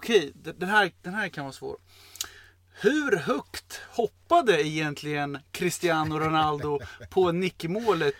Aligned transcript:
Okej, 0.00 0.32
den 0.34 0.68
här, 0.68 0.92
den 1.02 1.14
här 1.14 1.28
kan 1.28 1.44
vara 1.44 1.52
svår. 1.52 1.76
Hur 2.72 3.16
högt 3.16 3.80
hoppade 3.88 4.68
egentligen 4.68 5.38
Cristiano 5.52 6.18
Ronaldo 6.18 6.80
på 7.10 7.32
nickmålet 7.32 8.14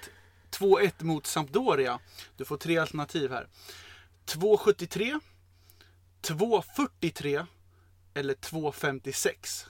2-1 0.50 1.04
mot 1.04 1.26
Sampdoria? 1.26 1.98
Du 2.36 2.44
får 2.44 2.56
tre 2.56 2.78
alternativ 2.78 3.30
här. 3.30 3.46
2,73, 4.26 5.20
2,43 6.22 7.46
eller 8.14 8.34
2,56? 8.34 9.66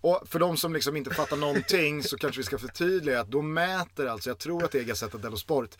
Och 0.00 0.22
för 0.26 0.38
de 0.38 0.56
som 0.56 0.72
liksom 0.72 0.96
inte 0.96 1.10
fattar 1.14 1.36
någonting 1.36 2.02
så 2.02 2.16
kanske 2.16 2.40
vi 2.40 2.44
ska 2.44 2.58
förtydliga 2.58 3.20
att 3.20 3.28
då 3.28 3.42
mäter 3.42 4.06
alltså, 4.06 4.30
jag 4.30 4.38
tror 4.38 4.64
att 4.64 4.72
det 4.72 4.78
är 4.78 4.84
Gazzetta 4.84 5.18
dello 5.18 5.36
Sport, 5.36 5.70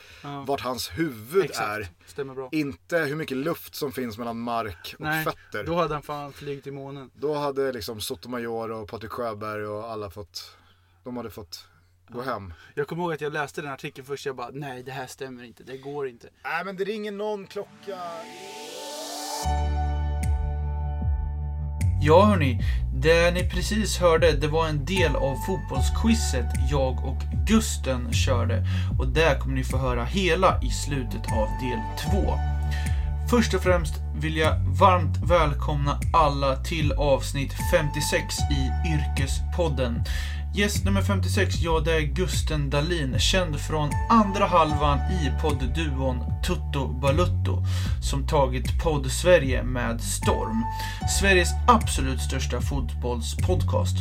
vart 0.47 0.61
hans 0.61 0.91
huvud 0.91 1.45
är. 1.45 1.45
Exakt, 1.45 2.11
stämmer 2.11 2.35
bra. 2.35 2.49
Inte 2.53 2.99
hur 2.99 3.17
mycket 3.17 3.37
luft 3.37 3.75
som 3.75 3.93
finns 3.93 4.19
mellan 4.19 4.41
mark 4.41 4.95
och 4.99 5.05
Nej, 5.05 5.25
fötter. 5.25 5.65
då 5.65 5.75
hade 5.77 5.95
han 5.95 6.03
fan 6.03 6.33
flugit 6.33 6.67
i 6.67 6.71
månen. 6.71 7.11
Då 7.15 7.35
hade 7.35 7.73
liksom 7.73 8.01
Sotomayor 8.01 8.71
och 8.71 8.89
Patrik 8.89 9.11
Sjöberg 9.11 9.67
och 9.67 9.91
alla 9.91 10.11
fått, 10.11 10.57
de 11.05 11.17
hade 11.17 11.31
fått 11.31 11.65
gå 12.09 12.23
hem. 12.23 12.55
Jag 12.75 12.89
kommer 12.89 13.03
ihåg 13.03 13.13
att 13.13 13.21
jag 13.21 13.33
läste 13.33 13.63
den 13.63 13.73
artikeln 13.73 14.07
först 14.07 14.27
jag 14.27 14.37
bara 14.37 14.51
nej 14.53 14.83
det 14.83 14.93
här 14.93 15.07
stämmer 15.07 15.45
inte, 15.45 15.63
det 15.63 15.77
går 15.79 16.09
inte. 16.09 16.29
Nej 16.45 16.65
men 16.65 16.77
det 16.77 16.85
ringer 16.85 17.13
någon 17.13 17.47
klocka. 17.47 17.99
Ja 22.09 22.25
hörni, 22.25 22.61
det 22.95 23.31
ni 23.35 23.51
precis 23.51 23.99
hörde 23.99 24.33
det 24.33 24.49
var 24.49 24.69
en 24.69 24.85
del 24.85 25.17
av 25.17 25.37
fotbollsquizet 25.47 26.47
jag 26.71 27.05
och 27.05 27.23
Gusten 27.47 28.13
körde. 28.13 28.67
Och 28.99 29.09
där 29.09 29.39
kommer 29.39 29.55
ni 29.55 29.65
få 29.65 29.77
höra 29.79 30.05
hela 30.05 30.63
i 30.63 30.71
slutet 30.71 31.33
av 31.33 31.49
del 31.61 31.79
2. 32.25 32.35
Först 33.31 33.55
och 33.55 33.63
främst 33.63 33.95
vill 34.21 34.37
jag 34.37 34.59
varmt 34.59 35.17
välkomna 35.17 36.01
alla 36.13 36.57
till 36.57 36.93
avsnitt 36.93 37.53
56 37.73 38.35
i 38.39 38.89
Yrkespodden. 38.89 40.05
Gäst 40.55 40.85
nummer 40.85 41.03
56, 41.03 41.55
ja 41.61 41.81
det 41.81 41.93
är 41.93 42.01
Gusten 42.01 42.71
Dahlin, 42.71 43.19
känd 43.19 43.61
från 43.61 43.91
andra 44.11 44.47
halvan 44.47 44.99
i 44.99 45.43
poddduon 45.43 46.25
Tutto 46.47 46.89
Balutto, 46.89 47.65
som 48.03 48.27
tagit 48.27 48.83
podd-Sverige 48.83 49.63
med 49.63 50.01
storm. 50.01 50.65
Sveriges 51.21 51.49
absolut 51.67 52.21
största 52.21 52.61
fotbollspodcast. 52.61 53.97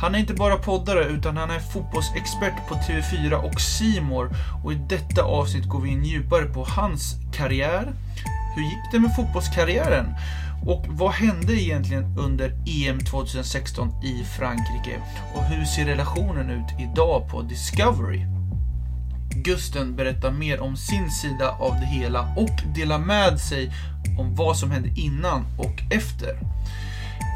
Han 0.00 0.14
är 0.14 0.18
inte 0.18 0.34
bara 0.34 0.56
poddare 0.56 1.04
utan 1.04 1.36
han 1.36 1.50
är 1.50 1.60
fotbollsexpert 1.60 2.68
på 2.68 2.74
TV4 2.74 3.32
och 3.32 3.60
Simor 3.60 4.30
och 4.64 4.72
i 4.72 4.76
detta 4.88 5.22
avsnitt 5.22 5.68
går 5.68 5.80
vi 5.80 5.90
in 5.90 6.04
djupare 6.04 6.44
på 6.44 6.64
hans 6.64 7.16
karriär, 7.32 7.92
hur 8.54 8.62
gick 8.62 8.92
det 8.92 8.98
med 8.98 9.16
fotbollskarriären? 9.16 10.14
Och 10.66 10.84
vad 10.88 11.12
hände 11.12 11.52
egentligen 11.52 12.18
under 12.18 12.52
EM 12.66 12.98
2016 12.98 13.88
i 14.04 14.24
Frankrike? 14.38 15.02
Och 15.34 15.44
hur 15.44 15.64
ser 15.64 15.84
relationen 15.84 16.50
ut 16.50 16.80
idag 16.80 17.28
på 17.30 17.42
Discovery? 17.42 18.26
Gusten 19.44 19.96
berättar 19.96 20.30
mer 20.30 20.60
om 20.60 20.76
sin 20.76 21.10
sida 21.10 21.50
av 21.50 21.74
det 21.80 21.86
hela 21.86 22.34
och 22.36 22.74
delar 22.74 22.98
med 22.98 23.40
sig 23.40 23.72
om 24.18 24.34
vad 24.34 24.56
som 24.56 24.70
hände 24.70 24.88
innan 24.96 25.44
och 25.58 25.82
efter. 25.90 26.38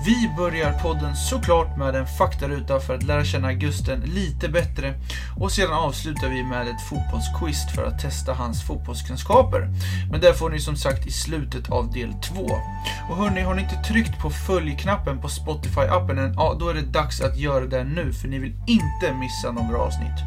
Vi 0.04 0.34
börjar 0.36 0.72
podden 0.72 1.16
såklart 1.16 1.76
med 1.76 1.94
en 1.94 2.06
faktaruta 2.06 2.80
för 2.80 2.94
att 2.94 3.02
lära 3.02 3.24
känna 3.24 3.52
Gusten 3.52 4.00
lite 4.00 4.48
bättre 4.48 4.94
och 5.40 5.52
sedan 5.52 5.72
avslutar 5.72 6.28
vi 6.28 6.44
med 6.44 6.68
ett 6.68 6.82
fotbollsquiz 6.88 7.74
för 7.74 7.84
att 7.84 7.98
testa 7.98 8.32
hans 8.32 8.62
fotbollskunskaper. 8.62 9.68
Men 10.10 10.20
det 10.20 10.34
får 10.34 10.50
ni 10.50 10.60
som 10.60 10.76
sagt 10.76 11.06
i 11.06 11.10
slutet 11.10 11.70
av 11.70 11.92
del 11.92 12.12
2. 12.12 12.40
Och 13.10 13.16
hörni, 13.16 13.40
har 13.40 13.54
ni 13.54 13.62
inte 13.62 13.88
tryckt 13.88 14.18
på 14.18 14.30
följ-knappen 14.30 15.20
på 15.20 15.28
Spotify-appen 15.28 16.18
än, 16.18 16.34
ja 16.34 16.56
då 16.60 16.68
är 16.68 16.74
det 16.74 16.82
dags 16.82 17.20
att 17.20 17.38
göra 17.38 17.66
det 17.66 17.84
nu 17.84 18.12
för 18.12 18.28
ni 18.28 18.38
vill 18.38 18.54
inte 18.66 19.14
missa 19.14 19.52
några 19.52 19.78
avsnitt. 19.78 20.18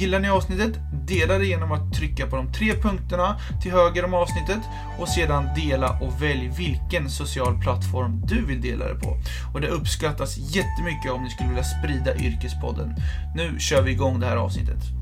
Gillar 0.00 0.20
ni 0.20 0.28
avsnittet? 0.28 0.78
Dela 1.06 1.38
det 1.38 1.46
genom 1.46 1.72
att 1.72 1.94
trycka 1.94 2.26
på 2.26 2.36
de 2.36 2.52
tre 2.52 2.74
punkterna 2.74 3.40
till 3.62 3.72
höger 3.72 4.04
om 4.04 4.14
avsnittet 4.14 4.60
och 4.98 5.08
sedan 5.08 5.48
dela 5.56 5.98
och 6.00 6.22
välj 6.22 6.48
vilken 6.58 7.10
social 7.10 7.60
plattform 7.62 8.22
du 8.26 8.44
vill 8.44 8.60
dela 8.60 8.88
det 8.88 8.94
på. 8.94 9.16
Och 9.54 9.60
det 9.60 9.68
uppskattas 9.68 10.36
jättemycket 10.38 11.12
om 11.12 11.22
ni 11.22 11.30
skulle 11.30 11.48
vilja 11.48 11.64
sprida 11.64 12.16
Yrkespodden. 12.16 12.94
Nu 13.36 13.58
kör 13.58 13.82
vi 13.82 13.90
igång 13.90 14.20
det 14.20 14.26
här 14.26 14.36
avsnittet. 14.36 14.99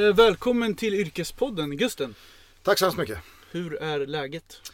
Välkommen 0.00 0.74
till 0.74 0.94
Yrkespodden, 0.94 1.76
Gusten. 1.76 2.14
Tack 2.62 2.78
så 2.78 2.84
hemskt 2.84 2.98
mycket. 2.98 3.18
Hur 3.50 3.74
är 3.82 4.06
läget? 4.06 4.72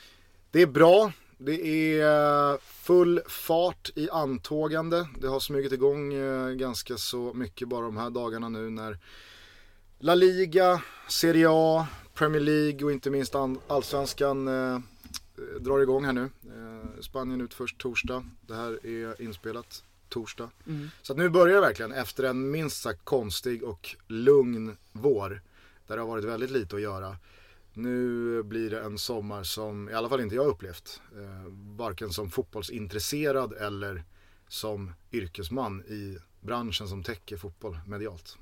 Det 0.50 0.62
är 0.62 0.66
bra. 0.66 1.12
Det 1.38 1.66
är 2.00 2.59
full 2.59 3.21
fart 3.28 3.91
i 3.94 4.11
antågande. 4.11 5.09
Det 5.21 5.27
har 5.28 5.41
smugit 5.41 5.72
igång 5.72 6.15
eh, 6.15 6.49
ganska 6.50 6.97
så 6.97 7.32
mycket 7.34 7.69
bara 7.69 7.84
de 7.84 7.97
här 7.97 8.11
dagarna 8.11 8.49
nu 8.49 8.71
när 8.71 8.99
La 9.99 10.15
Liga, 10.15 10.82
Serie 11.09 11.47
A, 11.50 11.87
Premier 12.15 12.41
League 12.41 12.84
och 12.84 12.93
inte 12.93 13.11
minst 13.11 13.34
an- 13.34 13.59
Allsvenskan 13.69 14.49
eh, 14.49 14.81
drar 15.61 15.81
igång 15.81 16.05
här 16.05 16.12
nu. 16.12 16.22
Eh, 16.25 17.00
Spanien 17.00 17.41
ut 17.41 17.55
först 17.55 17.78
torsdag. 17.78 18.25
Det 18.41 18.55
här 18.55 18.87
är 18.87 19.22
inspelat 19.22 19.84
torsdag. 20.12 20.50
Så 21.03 21.12
att 21.12 21.19
nu 21.19 21.28
börjar 21.28 21.55
det 21.55 21.61
verkligen 21.61 21.93
efter 21.93 22.25
en 22.25 22.50
minst 22.50 22.83
sagt 22.83 23.05
konstig 23.05 23.65
och 23.65 23.97
lugn 24.06 24.77
vår. 24.93 25.43
Där 25.87 25.97
det 25.97 26.03
har 26.03 26.09
varit 26.09 26.25
väldigt 26.25 26.50
lite 26.50 26.77
att 26.77 26.83
göra. 26.83 27.17
Nu 27.75 28.43
blir 28.43 28.71
det 28.71 28.81
en 28.81 28.99
sommar 28.99 29.43
som 29.43 29.89
i 29.89 29.95
alla 29.95 30.09
fall 30.09 30.21
inte 30.21 30.34
jag 30.34 30.47
upplevt. 30.47 31.00
Eh, 31.12 31.53
varken 31.77 32.11
som 32.11 32.31
fotbollsintresserad 32.31 33.53
eller 33.53 34.05
som 34.49 34.93
yrkesman 35.12 35.83
i 35.83 36.19
branschen 36.41 36.89
som 36.89 37.03
täcker 37.03 37.37
fotboll 37.37 37.79
medialt. 37.87 38.39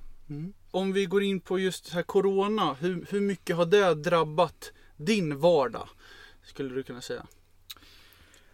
Om 0.70 0.92
vi 0.92 1.06
går 1.06 1.22
in 1.22 1.40
på 1.40 1.58
just 1.58 1.88
här 1.88 2.02
Corona, 2.02 2.74
hur, 2.74 3.06
hur 3.10 3.20
mycket 3.20 3.56
har 3.56 3.66
det 3.66 3.94
drabbat 3.94 4.72
din 4.96 5.38
vardag? 5.38 5.88
Skulle 6.42 6.74
du 6.74 6.82
kunna 6.82 7.00
säga. 7.00 7.26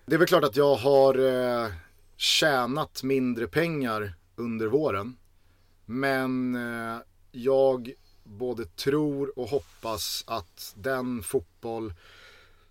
Det 0.07 0.15
är 0.15 0.19
väl 0.19 0.29
klart 0.29 0.45
att 0.45 0.57
jag 0.57 0.77
har 0.77 1.19
eh, 1.19 1.71
tjänat 2.17 3.03
mindre 3.03 3.47
pengar 3.47 4.15
under 4.37 4.67
våren. 4.67 5.17
Men 5.85 6.55
eh, 6.55 6.99
jag 7.31 7.93
både 8.25 8.65
tror 8.65 9.39
och 9.39 9.49
hoppas 9.49 10.25
att 10.27 10.75
den 10.77 11.23
fotboll 11.23 11.95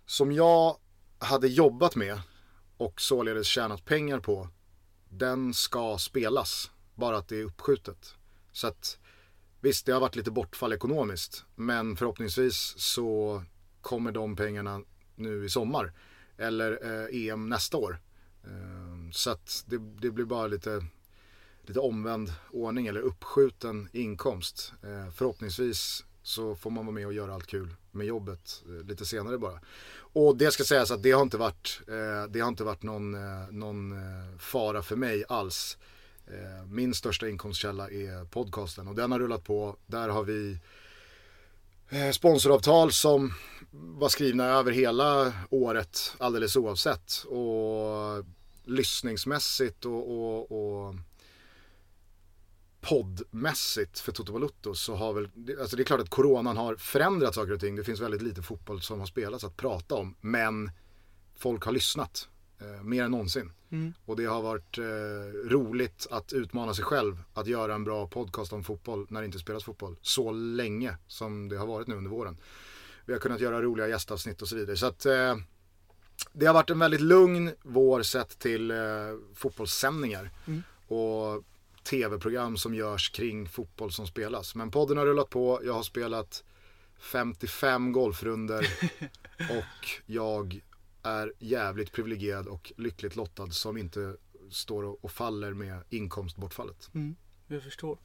som 0.06 0.32
jag 0.32 0.76
hade 1.18 1.48
jobbat 1.48 1.96
med 1.96 2.20
och 2.76 3.00
således 3.00 3.46
tjänat 3.46 3.84
pengar 3.84 4.20
på, 4.20 4.48
den 5.08 5.54
ska 5.54 5.98
spelas. 5.98 6.70
Bara 6.94 7.16
att 7.16 7.28
det 7.28 7.40
är 7.40 7.44
uppskjutet. 7.44 8.14
Så 8.52 8.66
att 8.66 8.98
visst, 9.60 9.86
det 9.86 9.92
har 9.92 10.00
varit 10.00 10.16
lite 10.16 10.30
bortfall 10.30 10.72
ekonomiskt. 10.72 11.44
Men 11.54 11.96
förhoppningsvis 11.96 12.74
så 12.76 13.42
kommer 13.80 14.12
de 14.12 14.36
pengarna 14.36 14.80
nu 15.14 15.44
i 15.44 15.48
sommar. 15.48 15.92
Eller 16.38 16.78
eh, 16.84 17.28
EM 17.28 17.48
nästa 17.48 17.76
år. 17.76 18.00
Eh, 18.44 18.95
så 19.12 19.30
att 19.30 19.64
det, 19.66 19.78
det 19.78 20.10
blir 20.10 20.24
bara 20.24 20.46
lite, 20.46 20.84
lite 21.62 21.80
omvänd 21.80 22.32
ordning 22.50 22.86
eller 22.86 23.00
uppskjuten 23.00 23.88
inkomst. 23.92 24.72
Eh, 24.82 25.12
förhoppningsvis 25.12 26.04
så 26.22 26.54
får 26.54 26.70
man 26.70 26.86
vara 26.86 26.94
med 26.94 27.06
och 27.06 27.12
göra 27.12 27.34
allt 27.34 27.46
kul 27.46 27.74
med 27.90 28.06
jobbet 28.06 28.64
eh, 28.66 28.86
lite 28.86 29.06
senare 29.06 29.38
bara. 29.38 29.60
Och 29.96 30.36
det 30.36 30.50
ska 30.50 30.64
sägas 30.64 30.90
att 30.90 31.02
det 31.02 31.12
har 31.12 31.22
inte 31.22 31.36
varit, 31.36 31.80
eh, 31.88 32.30
det 32.30 32.40
har 32.40 32.48
inte 32.48 32.64
varit 32.64 32.82
någon, 32.82 33.14
eh, 33.14 33.50
någon 33.50 33.92
eh, 33.92 34.38
fara 34.38 34.82
för 34.82 34.96
mig 34.96 35.24
alls. 35.28 35.78
Eh, 36.26 36.66
min 36.66 36.94
största 36.94 37.28
inkomstkälla 37.28 37.90
är 37.90 38.24
podcasten 38.24 38.88
och 38.88 38.94
den 38.94 39.12
har 39.12 39.18
rullat 39.18 39.44
på. 39.44 39.76
Där 39.86 40.08
har 40.08 40.24
vi 40.24 40.58
eh, 41.88 42.10
sponsoravtal 42.10 42.92
som 42.92 43.34
var 43.70 44.08
skrivna 44.08 44.44
över 44.44 44.72
hela 44.72 45.32
året 45.50 46.14
alldeles 46.18 46.56
oavsett. 46.56 47.24
Och 47.24 48.24
lyssningsmässigt 48.66 49.84
och, 49.84 50.10
och, 50.10 50.52
och 50.52 50.94
poddmässigt 52.80 53.98
för 53.98 54.12
Toto 54.12 54.32
Balutto 54.32 54.74
så 54.74 54.94
har 54.94 55.12
väl, 55.12 55.28
alltså 55.60 55.76
det 55.76 55.82
är 55.82 55.84
klart 55.84 56.00
att 56.00 56.10
coronan 56.10 56.56
har 56.56 56.76
förändrat 56.76 57.34
saker 57.34 57.52
och 57.52 57.60
ting. 57.60 57.76
Det 57.76 57.84
finns 57.84 58.00
väldigt 58.00 58.22
lite 58.22 58.42
fotboll 58.42 58.82
som 58.82 59.00
har 59.00 59.06
spelats 59.06 59.44
att 59.44 59.56
prata 59.56 59.94
om. 59.94 60.14
Men 60.20 60.70
folk 61.34 61.64
har 61.64 61.72
lyssnat 61.72 62.28
eh, 62.60 62.82
mer 62.82 63.04
än 63.04 63.10
någonsin. 63.10 63.52
Mm. 63.70 63.94
Och 64.04 64.16
det 64.16 64.24
har 64.24 64.42
varit 64.42 64.78
eh, 64.78 64.84
roligt 65.48 66.06
att 66.10 66.32
utmana 66.32 66.74
sig 66.74 66.84
själv 66.84 67.22
att 67.34 67.46
göra 67.46 67.74
en 67.74 67.84
bra 67.84 68.08
podcast 68.08 68.52
om 68.52 68.64
fotboll 68.64 69.06
när 69.10 69.20
det 69.20 69.26
inte 69.26 69.38
spelas 69.38 69.64
fotboll. 69.64 69.96
Så 70.02 70.32
länge 70.32 70.96
som 71.06 71.48
det 71.48 71.56
har 71.56 71.66
varit 71.66 71.86
nu 71.86 71.94
under 71.94 72.10
våren. 72.10 72.36
Vi 73.04 73.12
har 73.12 73.20
kunnat 73.20 73.40
göra 73.40 73.62
roliga 73.62 73.88
gästavsnitt 73.88 74.42
och 74.42 74.48
så 74.48 74.56
vidare. 74.56 74.76
Så 74.76 74.86
att 74.86 75.06
eh, 75.06 75.36
det 76.32 76.46
har 76.46 76.54
varit 76.54 76.70
en 76.70 76.78
väldigt 76.78 77.00
lugn 77.00 77.50
vår 77.62 78.02
sett 78.02 78.38
till 78.38 78.70
eh, 78.70 78.76
fotbollssändningar. 79.34 80.30
Mm. 80.46 80.62
Och 80.88 81.44
tv-program 81.84 82.56
som 82.56 82.74
görs 82.74 83.10
kring 83.10 83.48
fotboll 83.48 83.92
som 83.92 84.06
spelas. 84.06 84.54
Men 84.54 84.70
podden 84.70 84.96
har 84.98 85.06
rullat 85.06 85.30
på. 85.30 85.60
Jag 85.64 85.72
har 85.74 85.82
spelat 85.82 86.44
55 87.00 87.92
golfrunder 87.92 88.66
och 89.50 89.88
jag 90.06 90.60
är 91.02 91.32
jävligt 91.38 91.92
privilegierad 91.92 92.46
och 92.46 92.72
lyckligt 92.76 93.16
lottad 93.16 93.50
som 93.50 93.76
inte 93.76 94.16
står 94.50 94.82
och- 94.82 95.04
och 95.04 95.12
faller 95.12 95.52
med 95.54 95.80
inkomstbortfallet. 95.90 96.90
Jag 97.48 97.62
förstår. 97.62 97.98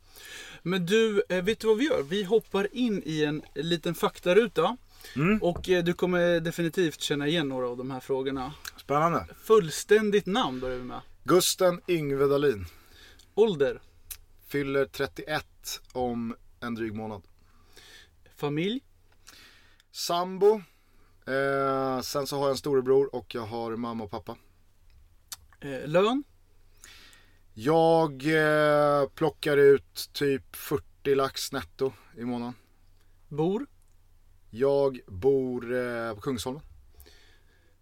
Men 0.63 0.85
du, 0.85 1.23
eh, 1.29 1.43
vet 1.43 1.59
du 1.59 1.67
vad 1.67 1.77
vi 1.77 1.85
gör? 1.85 2.03
Vi 2.03 2.23
hoppar 2.23 2.67
in 2.75 3.03
i 3.05 3.23
en 3.23 3.41
liten 3.55 3.95
faktaruta. 3.95 4.77
Mm. 5.15 5.41
Och 5.41 5.69
eh, 5.69 5.83
du 5.83 5.93
kommer 5.93 6.39
definitivt 6.39 7.01
känna 7.01 7.27
igen 7.27 7.49
några 7.49 7.67
av 7.67 7.77
de 7.77 7.91
här 7.91 7.99
frågorna. 7.99 8.53
Spännande. 8.77 9.25
Fullständigt 9.43 10.25
namn 10.25 10.59
börjar 10.59 10.77
vi 10.77 10.83
med. 10.83 11.01
Gusten 11.23 11.81
Yngve 11.87 12.25
Dahlin 12.25 12.65
Ålder, 13.35 13.81
fyller 14.47 14.85
31 14.85 15.45
om 15.93 16.35
en 16.59 16.75
dryg 16.75 16.93
månad. 16.95 17.21
familj, 18.35 18.81
Sambo. 19.91 20.61
Eh, 21.27 22.01
sen 22.01 22.27
så 22.27 22.35
har 22.37 22.43
jag 22.43 22.51
en 22.51 22.57
storebror 22.57 23.15
och 23.15 23.35
jag 23.35 23.41
har 23.45 23.75
mamma 23.75 24.03
och 24.03 24.11
pappa. 24.11 24.35
eh, 25.59 25.87
lön, 25.87 26.23
Jag 27.53 28.11
eh, 28.25 29.07
plockar 29.09 29.57
ut 29.57 30.09
typ 30.13 30.55
40 30.55 31.15
lax 31.15 31.51
netto 31.51 31.93
i 32.17 32.25
månaden. 32.25 32.53
bor, 33.27 33.65
Jag 34.53 34.99
bor 35.07 35.73
eh, 35.75 36.15
på 36.15 36.21
Kungsholmen. 36.21 36.63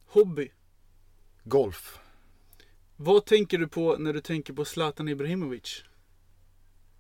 hobby. 0.06 0.51
Golf. 1.44 2.00
Vad 2.95 3.25
tänker 3.25 3.57
du 3.57 3.68
på 3.68 3.98
när 3.98 4.13
du 4.13 4.21
tänker 4.21 4.54
på 4.54 4.66
Zlatan 4.66 5.10
Ibrahimovic? 5.10 5.83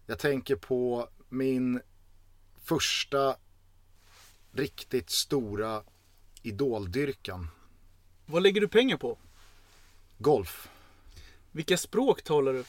Jag 0.05 0.19
tänker 0.19 0.55
på 0.55 1.09
min 1.29 1.81
första 2.63 3.35
riktigt 4.51 5.09
stora 5.09 5.83
idoldyrkan. 6.41 7.47
Vad 8.25 8.43
lägger 8.43 8.61
du 8.61 8.67
pengar 8.67 8.97
på? 8.97 9.17
Golf. 10.17 10.69
Vilka 11.51 11.77
språk 11.77 12.21
talar 12.21 12.53
du? 12.53 12.63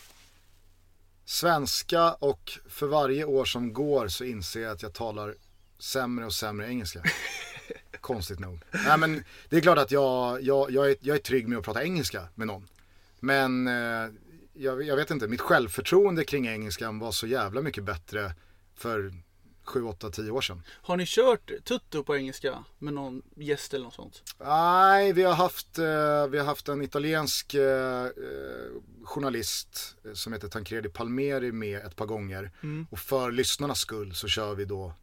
Svenska 1.24 2.12
och 2.12 2.50
för 2.68 2.86
varje 2.86 3.24
år 3.24 3.44
som 3.44 3.72
går 3.72 4.08
så 4.08 4.24
inser 4.24 4.60
jag 4.60 4.72
att 4.72 4.82
jag 4.82 4.94
talar 4.94 5.34
sämre 5.80 6.26
och 6.26 6.32
sämre 6.32 6.68
engelska. 6.68 7.02
Konstigt 8.00 8.38
nog. 8.38 8.60
Nej 8.70 8.98
men 8.98 9.24
det 9.48 9.56
är 9.56 9.60
klart 9.60 9.78
att 9.78 9.90
jag, 9.90 10.42
jag, 10.42 10.70
jag, 10.70 10.90
är, 10.90 10.96
jag 11.00 11.16
är 11.16 11.20
trygg 11.20 11.48
med 11.48 11.58
att 11.58 11.64
prata 11.64 11.84
engelska 11.84 12.28
med 12.34 12.46
någon. 12.46 12.68
Men 13.20 13.66
eh, 13.66 14.10
jag, 14.52 14.82
jag 14.82 14.96
vet 14.96 15.10
inte, 15.10 15.28
mitt 15.28 15.40
självförtroende 15.40 16.24
kring 16.24 16.46
engelskan 16.46 16.98
var 16.98 17.12
så 17.12 17.26
jävla 17.26 17.62
mycket 17.62 17.84
bättre 17.84 18.34
för 18.74 19.12
7, 19.64 19.84
8, 19.84 20.10
10 20.10 20.30
år 20.30 20.40
sedan. 20.40 20.62
Har 20.68 20.96
ni 20.96 21.04
kört 21.06 21.50
tutto 21.64 22.02
på 22.02 22.16
engelska 22.16 22.64
med 22.78 22.94
någon 22.94 23.22
gäst 23.36 23.74
eller 23.74 23.84
något 23.84 23.94
sånt? 23.94 24.22
Nej, 24.38 25.12
vi 25.12 25.22
har 25.22 25.34
haft, 25.34 25.78
eh, 25.78 26.26
vi 26.26 26.38
har 26.38 26.44
haft 26.44 26.68
en 26.68 26.82
italiensk 26.82 27.54
eh, 27.54 28.04
eh, 28.04 28.10
journalist 29.04 29.96
eh, 30.04 30.12
som 30.12 30.32
heter 30.32 30.48
Tancredi 30.48 30.88
Palmeri 30.88 31.52
med 31.52 31.78
ett 31.86 31.96
par 31.96 32.06
gånger. 32.06 32.50
Mm. 32.62 32.86
Och 32.90 32.98
för 32.98 33.30
lyssnarnas 33.30 33.78
skull 33.78 34.14
så 34.14 34.28
kör 34.28 34.54
vi 34.54 34.64
då 34.64 34.94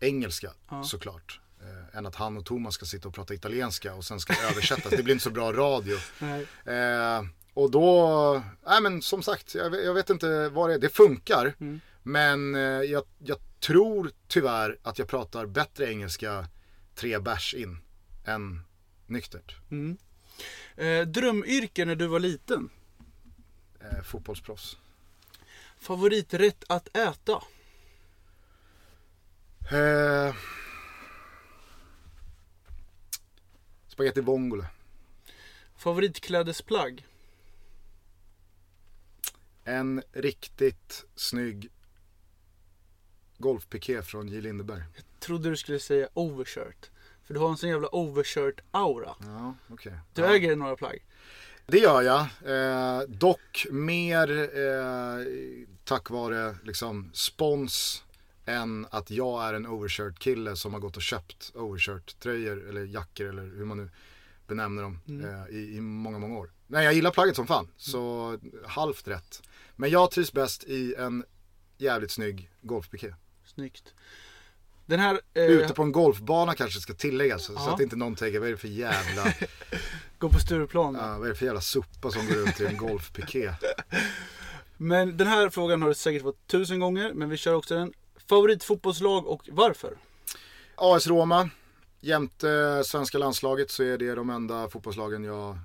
engelska 0.00 0.52
Ja. 0.70 0.84
såklart. 0.84 1.40
Eh, 1.60 1.98
än 1.98 2.06
att 2.06 2.14
han 2.14 2.36
och 2.36 2.46
Thomas 2.46 2.74
ska 2.74 2.86
sitta 2.86 3.08
och 3.08 3.14
prata 3.14 3.34
italienska 3.34 3.94
och 3.94 4.04
sen 4.04 4.20
ska 4.20 4.32
det 4.32 4.48
översättas. 4.50 4.90
det 4.90 5.02
blir 5.02 5.14
inte 5.14 5.24
så 5.24 5.30
bra 5.30 5.52
radio. 5.52 5.96
Eh, 6.64 7.24
och 7.54 7.70
då, 7.70 8.42
nej 8.66 8.80
men 8.82 9.02
som 9.02 9.22
sagt, 9.22 9.54
jag, 9.54 9.70
vet- 9.70 9.84
jag 9.84 9.94
vet 9.94 10.10
inte 10.10 10.48
vad 10.48 10.70
det 10.70 10.74
är. 10.74 10.78
Det 10.78 10.88
funkar. 10.88 11.54
Mm. 11.60 11.80
Men 12.02 12.54
eh, 12.54 12.60
jag, 12.62 13.04
jag 13.18 13.38
tror 13.60 14.10
tyvärr 14.28 14.78
att 14.82 14.98
jag 14.98 15.08
pratar 15.08 15.46
bättre 15.46 15.90
engelska 15.92 16.46
tre 16.94 17.18
bärs 17.18 17.54
in 17.54 17.78
än 18.24 18.60
nyktert. 19.06 19.56
Mm. 19.70 19.96
Eh, 20.76 21.06
drömyrke 21.06 21.84
när 21.84 21.94
du 21.96 22.06
var 22.06 22.20
liten? 22.20 22.70
Eh, 23.80 24.02
fotbollsproffs. 24.02 24.76
Favoriträtt 25.80 26.64
att 26.68 26.96
äta? 26.96 27.42
Eh, 29.70 30.34
spaghetti 33.88 34.20
vongole. 34.20 34.66
Favoritklädesplagg? 35.76 37.06
En 39.64 40.02
riktigt 40.12 41.04
snygg 41.14 41.70
golfpiké 43.38 44.02
från 44.02 44.28
J 44.28 44.40
Lindeberg. 44.40 44.82
Trodde 45.20 45.50
du 45.50 45.56
skulle 45.56 45.80
säga 45.80 46.08
overshirt. 46.14 46.90
För 47.24 47.34
du 47.34 47.40
har 47.40 47.48
en 47.48 47.56
sån 47.56 47.70
jävla 47.70 47.88
overshirt-aura. 47.88 49.14
Ja, 49.20 49.54
okej. 49.70 49.98
Du 50.14 50.22
ja. 50.22 50.34
äger 50.34 50.56
några 50.56 50.76
plagg. 50.76 51.04
Det 51.66 51.78
gör 51.78 52.02
jag. 52.02 52.20
Eh, 52.20 53.00
dock 53.08 53.66
mer 53.70 54.30
eh, 54.58 55.26
tack 55.84 56.10
vare 56.10 56.56
liksom 56.62 57.10
spons 57.14 58.04
än 58.48 58.86
att 58.90 59.10
jag 59.10 59.44
är 59.48 59.54
en 59.54 59.66
overshirt 59.66 60.18
kille 60.18 60.56
som 60.56 60.72
har 60.72 60.80
gått 60.80 60.96
och 60.96 61.02
köpt 61.02 61.52
overshirt 61.54 62.20
tröjor 62.20 62.68
eller 62.68 62.84
jackor 62.84 63.28
eller 63.28 63.42
hur 63.42 63.64
man 63.64 63.76
nu 63.76 63.90
benämner 64.46 64.82
dem 64.82 65.00
eh, 65.48 65.56
i, 65.56 65.76
i 65.76 65.80
många, 65.80 66.18
många 66.18 66.38
år. 66.38 66.50
Nej, 66.66 66.84
jag 66.84 66.94
gillar 66.94 67.10
plagget 67.10 67.36
som 67.36 67.46
fan. 67.46 67.68
Så 67.76 68.38
halvt 68.66 69.08
rätt. 69.08 69.42
Men 69.76 69.90
jag 69.90 70.10
trivs 70.10 70.32
bäst 70.32 70.64
i 70.64 70.94
en 70.98 71.24
jävligt 71.78 72.10
snygg 72.10 72.50
golfpiké. 72.60 73.14
Snyggt. 73.44 73.94
Den 74.86 75.00
här... 75.00 75.20
Eh, 75.34 75.44
Ute 75.44 75.74
på 75.74 75.82
en 75.82 75.92
golfbana 75.92 76.54
kanske 76.54 76.80
ska 76.80 76.94
tilläggas. 76.94 77.44
Så 77.44 77.52
Ja. 77.56 77.74
att 77.74 77.80
inte 77.80 77.96
någon 77.96 78.14
tänker, 78.14 78.38
vad 78.38 78.48
är 78.48 78.52
det 78.52 78.58
för 78.58 78.68
jävla, 78.68 79.32
Går 80.18 80.28
på 80.28 80.38
Stureplan. 80.38 80.94
ja, 80.94 81.18
vad 81.18 81.26
är 81.26 81.28
det 81.32 81.34
för 81.38 81.44
jävla 81.46 81.60
sopa 81.60 82.10
som 82.10 82.26
går 82.26 82.34
runt 82.34 82.60
i 82.60 82.66
en 82.66 82.76
golfpiké? 82.76 83.52
Men 84.76 85.16
den 85.16 85.26
här 85.26 85.50
frågan 85.50 85.82
har 85.82 85.88
du 85.88 85.94
säkert 85.94 86.22
fått 86.22 86.46
tusen 86.46 86.80
gånger. 86.80 87.12
Men 87.14 87.28
vi 87.28 87.36
kör 87.36 87.54
också 87.54 87.74
den. 87.74 87.92
Favoritfotbollslag 88.28 89.26
och 89.26 89.48
varför? 89.52 89.98
AS 90.74 91.06
Roma, 91.06 91.50
jämte 92.00 92.82
svenska 92.84 93.18
landslaget 93.18 93.70
så 93.70 93.82
är 93.82 93.98
det 93.98 94.14
de 94.14 94.30
enda 94.30 94.68
fotbollslagen 94.68 95.24
jag 95.24 95.58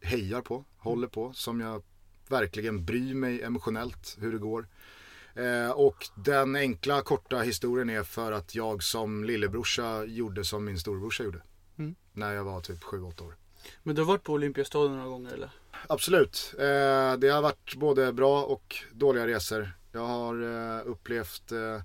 hejar 0.00 0.40
på, 0.40 0.64
håller 0.78 1.08
på, 1.08 1.32
som 1.32 1.60
jag 1.60 1.82
verkligen 2.28 2.84
bryr 2.84 3.14
mig 3.14 3.42
emotionellt 3.42 4.16
hur 4.20 4.32
det 4.32 4.38
går. 4.38 4.68
Eh, 5.34 5.70
och 5.70 6.08
den 6.14 6.56
enkla 6.56 7.02
korta 7.02 7.40
historien 7.40 7.90
är 7.90 8.02
för 8.02 8.32
att 8.32 8.54
jag 8.54 8.82
som 8.82 9.24
lillebrorsa 9.24 10.04
gjorde 10.04 10.44
som 10.44 10.64
min 10.64 10.78
storebrorsa 10.78 11.24
gjorde. 11.24 11.42
Mm. 11.78 11.94
När 12.12 12.32
jag 12.32 12.44
var 12.44 12.60
typ 12.60 12.82
7-8 12.82 13.26
år. 13.26 13.36
Men 13.82 13.94
du 13.94 14.02
har 14.02 14.06
varit 14.06 14.22
på 14.22 14.32
Olympiastadion 14.32 14.96
några 14.96 15.08
gånger 15.08 15.32
eller? 15.32 15.50
Absolut. 15.86 16.54
Eh, 16.58 17.18
det 17.18 17.28
har 17.28 17.42
varit 17.42 17.74
både 17.74 18.12
bra 18.12 18.42
och 18.42 18.76
dåliga 18.92 19.26
resor. 19.26 19.72
Jag 19.92 20.06
har 20.06 20.42
eh, 20.42 20.86
upplevt 20.86 21.52
eh, 21.52 21.80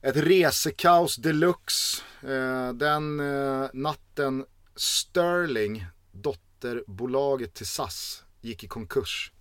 ett 0.00 0.16
resekaos 0.16 1.16
deluxe. 1.16 2.02
Eh, 2.22 2.72
den 2.72 3.20
eh, 3.20 3.68
natten 3.72 4.46
Sterling, 4.76 5.86
dotterbolaget 6.12 7.54
till 7.54 7.66
SAS, 7.66 8.24
gick 8.40 8.64
i 8.64 8.68
konkurs. 8.68 9.32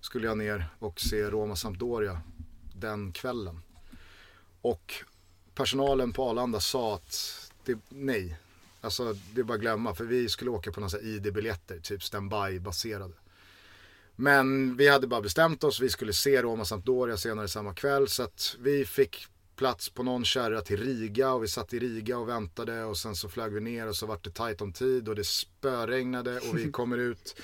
Skulle 0.00 0.26
jag 0.26 0.38
ner 0.38 0.68
och 0.78 1.00
se 1.00 1.22
Roma 1.22 1.56
Sampdoria 1.56 2.20
den 2.74 3.12
kvällen. 3.12 3.62
Och 4.60 4.94
personalen 5.54 6.12
på 6.12 6.30
Arlanda 6.30 6.60
sa 6.60 6.94
att 6.94 7.50
det, 7.64 7.78
nej, 7.88 8.38
Alltså 8.86 9.16
det 9.34 9.40
är 9.40 9.44
bara 9.44 9.54
att 9.54 9.60
glömma 9.60 9.94
för 9.94 10.04
vi 10.04 10.28
skulle 10.28 10.50
åka 10.50 10.72
på 10.72 10.80
några 10.80 11.00
ID-biljetter, 11.00 11.80
typ 11.80 12.02
standby 12.02 12.60
baserade. 12.60 13.14
Men 14.16 14.76
vi 14.76 14.88
hade 14.88 15.06
bara 15.06 15.20
bestämt 15.20 15.64
oss, 15.64 15.80
vi 15.80 15.90
skulle 15.90 16.12
se 16.12 16.42
Roma 16.42 16.64
Sampdoria 16.64 17.16
senare 17.16 17.48
samma 17.48 17.74
kväll 17.74 18.08
så 18.08 18.22
att 18.22 18.56
vi 18.60 18.84
fick 18.84 19.26
plats 19.56 19.90
på 19.90 20.02
någon 20.02 20.24
kärra 20.24 20.60
till 20.60 20.76
Riga 20.76 21.32
och 21.32 21.42
vi 21.42 21.48
satt 21.48 21.74
i 21.74 21.78
Riga 21.78 22.18
och 22.18 22.28
väntade 22.28 22.84
och 22.84 22.96
sen 22.96 23.16
så 23.16 23.28
flög 23.28 23.52
vi 23.52 23.60
ner 23.60 23.88
och 23.88 23.96
så 23.96 24.06
vart 24.06 24.24
det 24.24 24.30
tajt 24.30 24.60
om 24.60 24.72
tid 24.72 25.08
och 25.08 25.14
det 25.14 25.24
spöregnade 25.24 26.36
och 26.36 26.58
vi 26.58 26.70
kommer 26.72 26.98
ut 26.98 27.36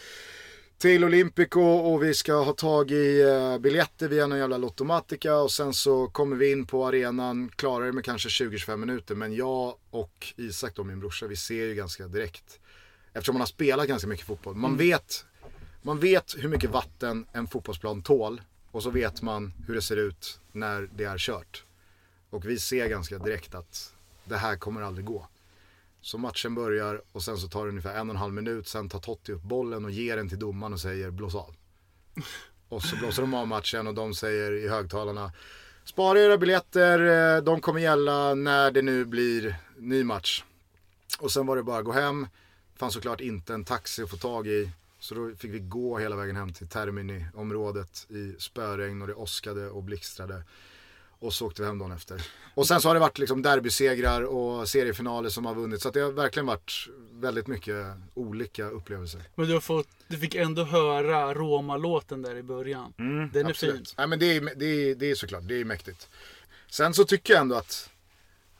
till 0.83 1.05
Olympico 1.05 1.61
och 1.61 2.02
vi 2.02 2.14
ska 2.14 2.35
ha 2.35 2.52
tag 2.52 2.91
i 2.91 3.23
eh, 3.23 3.59
biljetter 3.59 4.09
via 4.09 4.26
någon 4.26 4.38
jävla 4.38 4.59
Lottomatica 4.59 5.37
och 5.37 5.50
sen 5.50 5.75
så 5.75 6.07
kommer 6.07 6.37
vi 6.37 6.52
in 6.52 6.67
på 6.67 6.87
arenan, 6.87 7.49
klarar 7.57 7.87
det 7.87 7.93
med 7.93 8.05
kanske 8.05 8.29
20-25 8.29 8.76
minuter. 8.76 9.14
Men 9.14 9.35
jag 9.35 9.75
och 9.91 10.33
Isak 10.37 10.76
då, 10.76 10.85
min 10.85 11.00
brorsa, 11.00 11.26
vi 11.26 11.37
ser 11.37 11.64
ju 11.64 11.75
ganska 11.75 12.07
direkt. 12.09 12.61
Eftersom 13.12 13.35
man 13.35 13.41
har 13.41 13.47
spelat 13.47 13.88
ganska 13.88 14.09
mycket 14.09 14.26
fotboll. 14.26 14.55
Man, 14.55 14.76
vet, 14.76 15.25
man 15.82 15.98
vet 15.98 16.34
hur 16.38 16.48
mycket 16.48 16.70
vatten 16.70 17.26
en 17.32 17.46
fotbollsplan 17.46 18.02
tål 18.02 18.40
och 18.70 18.82
så 18.82 18.90
vet 18.90 19.22
man 19.22 19.52
hur 19.66 19.74
det 19.74 19.82
ser 19.82 19.96
ut 19.96 20.40
när 20.52 20.88
det 20.94 21.04
är 21.04 21.18
kört. 21.18 21.64
Och 22.30 22.44
vi 22.44 22.58
ser 22.58 22.88
ganska 22.88 23.18
direkt 23.18 23.54
att 23.54 23.94
det 24.24 24.36
här 24.36 24.56
kommer 24.56 24.82
aldrig 24.82 25.06
gå. 25.06 25.26
Så 26.00 26.18
matchen 26.18 26.54
börjar 26.54 27.02
och 27.12 27.22
sen 27.22 27.36
så 27.36 27.48
tar 27.48 27.64
det 27.64 27.68
ungefär 27.68 27.94
en 27.94 28.08
och 28.08 28.14
en 28.14 28.20
halv 28.20 28.34
minut. 28.34 28.68
Sen 28.68 28.88
tar 28.88 28.98
Totti 28.98 29.32
upp 29.32 29.42
bollen 29.42 29.84
och 29.84 29.90
ger 29.90 30.16
den 30.16 30.28
till 30.28 30.38
domaren 30.38 30.72
och 30.72 30.80
säger 30.80 31.10
blås 31.10 31.34
av. 31.34 31.54
Och 32.68 32.82
så 32.82 32.96
blåser 32.96 33.22
de 33.22 33.34
av 33.34 33.48
matchen 33.48 33.86
och 33.86 33.94
de 33.94 34.14
säger 34.14 34.52
i 34.52 34.68
högtalarna 34.68 35.32
Spara 35.84 36.20
era 36.20 36.38
biljetter, 36.38 37.36
eh, 37.36 37.42
de 37.42 37.60
kommer 37.60 37.80
gälla 37.80 38.34
när 38.34 38.70
det 38.70 38.82
nu 38.82 39.04
blir 39.04 39.56
ny 39.76 40.04
match. 40.04 40.44
Och 41.18 41.32
sen 41.32 41.46
var 41.46 41.56
det 41.56 41.62
bara 41.62 41.78
att 41.78 41.84
gå 41.84 41.92
hem. 41.92 42.26
Fanns 42.76 42.94
såklart 42.94 43.20
inte 43.20 43.54
en 43.54 43.64
taxi 43.64 44.02
att 44.02 44.10
få 44.10 44.16
tag 44.16 44.46
i. 44.46 44.70
Så 45.02 45.14
då 45.14 45.30
fick 45.37 45.50
vi 45.50 45.59
gå 45.59 45.99
hela 45.99 46.16
vägen 46.16 46.37
hem 46.37 46.52
till 46.52 46.68
Termini-området 46.68 48.06
i 48.11 48.35
spöregn 48.38 49.02
och 49.02 49.09
det 49.09 49.14
åskade 49.14 49.71
och 49.71 49.82
blixtrade. 49.82 50.44
Och 51.18 51.35
så 51.35 51.47
åkte 51.47 51.62
vi 51.62 51.68
hem 51.68 51.78
dagen 51.78 51.92
efter. 51.92 52.26
Och 52.54 52.66
sen 52.66 52.80
så 52.80 52.88
har 52.88 52.94
det 52.94 53.00
varit 53.00 53.18
liksom 53.18 53.42
derbysegrar 53.42 54.23
och 54.23 54.68
seriefinaler 54.68 55.28
som 55.28 55.47
har 55.47 55.54
vunnit. 55.54 55.82
Så 55.82 55.90
det 55.90 56.00
har 56.00 56.12
verkligen 56.12 56.47
varit 56.47 56.88
väldigt 57.12 57.47
mycket 57.47 57.87
olika 58.14 58.64
upplevelser. 58.64 59.23
Men 59.35 59.47
du, 59.47 59.52
har 59.52 59.61
fått, 59.61 59.88
du 60.09 60.18
fick 60.18 60.35
ändå 60.35 60.64
höra 60.64 61.35
Roma-låten 61.35 62.23
där 62.23 62.37
i 62.37 62.42
början. 62.42 62.94
Den 63.32 63.47
är 63.47 63.50
Absolut. 63.50 63.75
fin. 63.75 63.94
Nej 63.99 64.06
men 64.06 64.18
det 64.18 64.37
är, 64.37 64.54
det, 64.56 64.66
är, 64.66 64.94
det 64.94 65.11
är 65.11 65.14
såklart, 65.14 65.42
det 65.44 65.61
är 65.61 65.64
mäktigt. 65.64 66.09
Sen 66.71 66.94
så 66.94 67.04
tycker 67.04 67.32
jag 67.32 67.40
ändå 67.40 67.56
att 67.56 67.90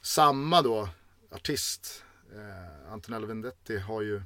samma 0.01 0.63
då 0.63 0.89
artist, 1.31 2.05
eh, 2.35 2.93
Antonello 2.93 3.27
Vendetti 3.27 3.79
har 3.79 4.03
ju 4.03 4.23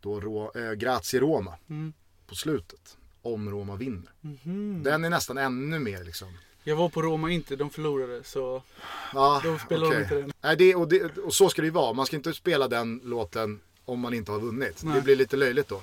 då 0.00 0.20
Ro, 0.20 0.52
eh, 0.58 0.72
Grazie 0.72 1.20
Roma 1.20 1.54
Mm. 1.70 1.92
på 2.26 2.34
slutet. 2.34 2.96
Om 3.22 3.50
Roma 3.50 3.76
vinner. 3.76 4.12
Mhm. 4.20 4.82
Den 4.82 5.04
är 5.04 5.10
nästan 5.10 5.38
ännu 5.38 5.78
mer 5.78 6.04
liksom. 6.04 6.28
Jag 6.64 6.76
var 6.76 6.88
på 6.88 7.02
Roma 7.02 7.30
inte, 7.30 7.56
de 7.56 7.70
förlorade 7.70 8.24
så 8.24 8.62
Ja, 9.14 9.40
då 9.44 9.58
spelar 9.58 9.86
okej. 9.86 9.98
de 9.98 10.02
inte 10.02 10.14
den. 10.14 10.32
Nej, 10.40 10.56
det, 10.56 10.74
och, 10.74 10.88
det, 10.88 11.18
och 11.18 11.34
så 11.34 11.48
ska 11.48 11.62
det 11.62 11.66
ju 11.66 11.72
vara. 11.72 11.92
Man 11.92 12.06
ska 12.06 12.16
inte 12.16 12.32
spela 12.34 12.68
den 12.68 13.00
låten 13.04 13.60
om 13.84 14.00
man 14.00 14.14
inte 14.14 14.32
har 14.32 14.40
vunnit. 14.40 14.80
Det 14.80 14.86
Nej. 14.88 15.02
blir 15.02 15.16
lite 15.16 15.36
löjligt 15.36 15.68
då. 15.68 15.80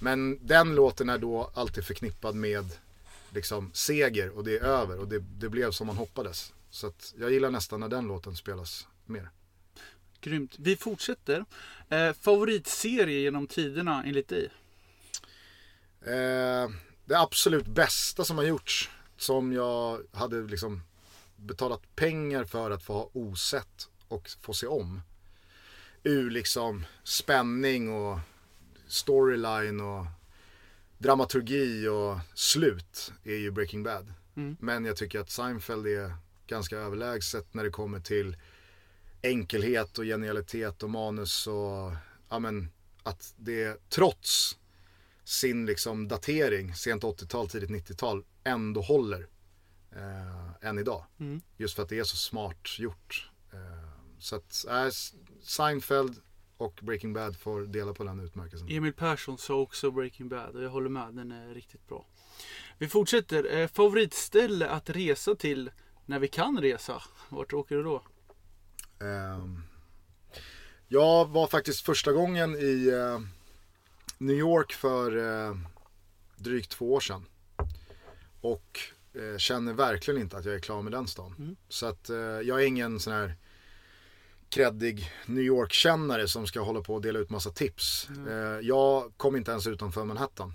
Men 0.00 0.38
den 0.46 0.74
låten 0.74 1.08
är 1.08 1.18
då 1.18 1.50
alltid 1.54 1.84
förknippad 1.84 2.34
med 2.34 2.64
liksom 3.30 3.70
seger 3.74 4.30
och 4.38 4.44
det 4.44 4.58
är 4.58 4.62
över 4.64 4.98
och 5.00 5.08
det, 5.08 5.18
det 5.18 5.48
blev 5.48 5.70
som 5.70 5.86
man 5.86 5.96
hoppades. 5.96 6.52
Så 6.70 6.86
att 6.86 7.14
jag 7.18 7.32
gillar 7.32 7.50
nästan 7.50 7.80
när 7.80 7.88
den 7.88 8.06
låten 8.06 8.36
spelas 8.36 8.86
mer. 9.06 9.30
Grymt. 10.20 10.54
Vi 10.58 10.76
fortsätter. 10.76 11.44
Eh, 11.88 12.12
favoritserie 12.12 13.20
genom 13.20 13.46
tiderna 13.46 14.04
enligt 14.06 14.28
dig? 14.28 14.50
Eh, 16.02 16.70
det 17.04 17.18
absolut 17.18 17.66
bästa 17.66 18.24
som 18.24 18.38
har 18.38 18.44
gjorts, 18.44 18.90
som 19.16 19.52
jag 19.52 20.00
hade 20.12 20.42
liksom 20.42 20.82
betalat 21.36 21.96
pengar 21.96 22.44
för 22.44 22.70
att 22.70 22.82
få 22.82 22.92
ha 22.92 23.10
osett 23.12 23.88
och 24.08 24.30
få 24.40 24.54
se 24.54 24.66
om. 24.66 25.00
Ur 26.02 26.30
liksom 26.30 26.86
spänning 27.04 27.92
och 27.92 28.18
storyline 28.86 29.80
och 29.80 30.06
dramaturgi 30.98 31.88
och 31.88 32.18
slut 32.34 33.12
är 33.24 33.36
ju 33.36 33.50
Breaking 33.50 33.82
Bad. 33.82 34.12
Mm. 34.36 34.56
Men 34.60 34.84
jag 34.84 34.96
tycker 34.96 35.20
att 35.20 35.30
Seinfeld 35.30 35.86
är 35.86 36.14
ganska 36.46 36.76
överlägset 36.76 37.54
när 37.54 37.64
det 37.64 37.70
kommer 37.70 38.00
till 38.00 38.36
enkelhet 39.22 39.98
och 39.98 40.04
genialitet 40.04 40.82
och 40.82 40.90
manus 40.90 41.46
och 41.46 41.92
ja 42.28 42.38
men 42.38 42.68
att 43.02 43.34
det 43.36 43.90
trots 43.90 44.58
sin 45.24 45.66
liksom 45.66 46.08
datering, 46.08 46.74
sent 46.74 47.02
80-tal, 47.02 47.48
tidigt 47.48 47.70
90-tal, 47.70 48.24
ändå 48.44 48.80
håller 48.80 49.26
eh, 49.92 50.68
än 50.68 50.78
idag. 50.78 51.04
Mm. 51.20 51.40
Just 51.56 51.76
för 51.76 51.82
att 51.82 51.88
det 51.88 51.98
är 51.98 52.04
så 52.04 52.16
smart 52.16 52.78
gjort. 52.78 53.30
Eh, 53.52 53.90
så 54.18 54.36
att 54.36 54.64
äh, 54.68 54.88
Seinfeld 55.42 56.16
och 56.56 56.80
Breaking 56.82 57.12
Bad 57.12 57.36
får 57.36 57.60
dela 57.60 57.94
på 57.94 58.04
den 58.04 58.20
utmärkelsen. 58.20 58.68
Emil 58.70 58.92
Persson 58.92 59.38
sa 59.38 59.54
också 59.54 59.90
Breaking 59.90 60.28
Bad 60.28 60.56
och 60.56 60.62
jag 60.62 60.70
håller 60.70 60.90
med, 60.90 61.14
den 61.14 61.32
är 61.32 61.54
riktigt 61.54 61.88
bra. 61.88 62.06
Vi 62.78 62.88
fortsätter. 62.88 63.56
Eh, 63.56 63.68
favoritställe 63.68 64.68
att 64.68 64.90
resa 64.90 65.34
till 65.34 65.70
när 66.06 66.18
vi 66.18 66.28
kan 66.28 66.58
resa? 66.60 67.02
Vart 67.28 67.52
åker 67.52 67.76
du 67.76 67.82
då? 67.82 68.02
Ehm, 69.00 69.62
jag 70.88 71.28
var 71.28 71.46
faktiskt 71.46 71.80
första 71.80 72.12
gången 72.12 72.54
i 72.54 72.88
eh, 72.88 73.20
New 74.18 74.36
York 74.36 74.72
för 74.72 75.16
eh, 75.16 75.56
drygt 76.36 76.70
två 76.70 76.92
år 76.92 77.00
sedan. 77.00 77.24
Och 78.40 78.80
eh, 79.14 79.38
känner 79.38 79.72
verkligen 79.72 80.20
inte 80.20 80.36
att 80.36 80.44
jag 80.44 80.54
är 80.54 80.58
klar 80.58 80.82
med 80.82 80.92
den 80.92 81.06
stan. 81.06 81.34
Mm. 81.38 81.56
Så 81.68 81.86
att 81.86 82.10
jag 82.44 82.62
är 82.62 82.66
ingen 82.66 83.00
sån 83.00 83.12
här 83.12 83.34
kreddig 84.48 85.12
New 85.26 85.44
York-kännare 85.44 86.28
som 86.28 86.46
ska 86.46 86.60
hålla 86.60 86.80
på 86.80 86.94
och 86.94 87.02
dela 87.02 87.18
ut 87.18 87.30
massa 87.30 87.50
tips. 87.50 88.08
Eh, 88.28 88.60
jag 88.62 89.12
kom 89.16 89.36
inte 89.36 89.50
ens 89.50 89.66
utanför 89.66 90.04
Manhattan 90.04 90.54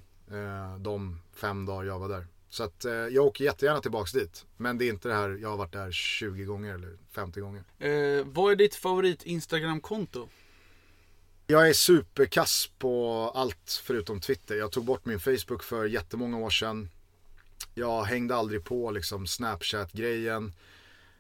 de 0.79 1.21
fem 1.33 1.65
dagar 1.65 1.83
jag 1.83 1.99
var 1.99 2.09
där. 2.09 2.27
Så 2.55 2.63
att 2.63 2.85
eh, 2.85 2.93
jag 2.93 3.25
åker 3.25 3.43
jättegärna 3.43 3.81
tillbaks 3.81 4.11
dit. 4.11 4.45
Men 4.57 4.77
det 4.77 4.85
är 4.85 4.89
inte 4.89 5.07
det 5.07 5.13
här, 5.13 5.37
jag 5.41 5.49
har 5.49 5.57
varit 5.57 5.73
där 5.73 5.91
20 5.91 6.43
gånger 6.43 6.73
eller 6.73 6.97
50 7.11 7.39
gånger. 7.39 7.63
Eh, 7.79 8.25
vad 8.25 8.51
är 8.51 8.55
ditt 8.55 8.75
favorit 8.75 9.23
Instagram-konto? 9.23 10.29
Jag 11.47 11.69
är 11.69 11.73
superkass 11.73 12.71
på 12.77 13.31
allt 13.35 13.81
förutom 13.83 14.21
Twitter. 14.21 14.55
Jag 14.55 14.71
tog 14.71 14.85
bort 14.85 15.05
min 15.05 15.19
Facebook 15.19 15.63
för 15.63 15.85
jättemånga 15.85 16.37
år 16.37 16.49
sedan. 16.49 16.89
Jag 17.73 18.03
hängde 18.03 18.35
aldrig 18.35 18.63
på 18.63 18.91
liksom 18.91 19.27
Snapchat-grejen. 19.27 20.53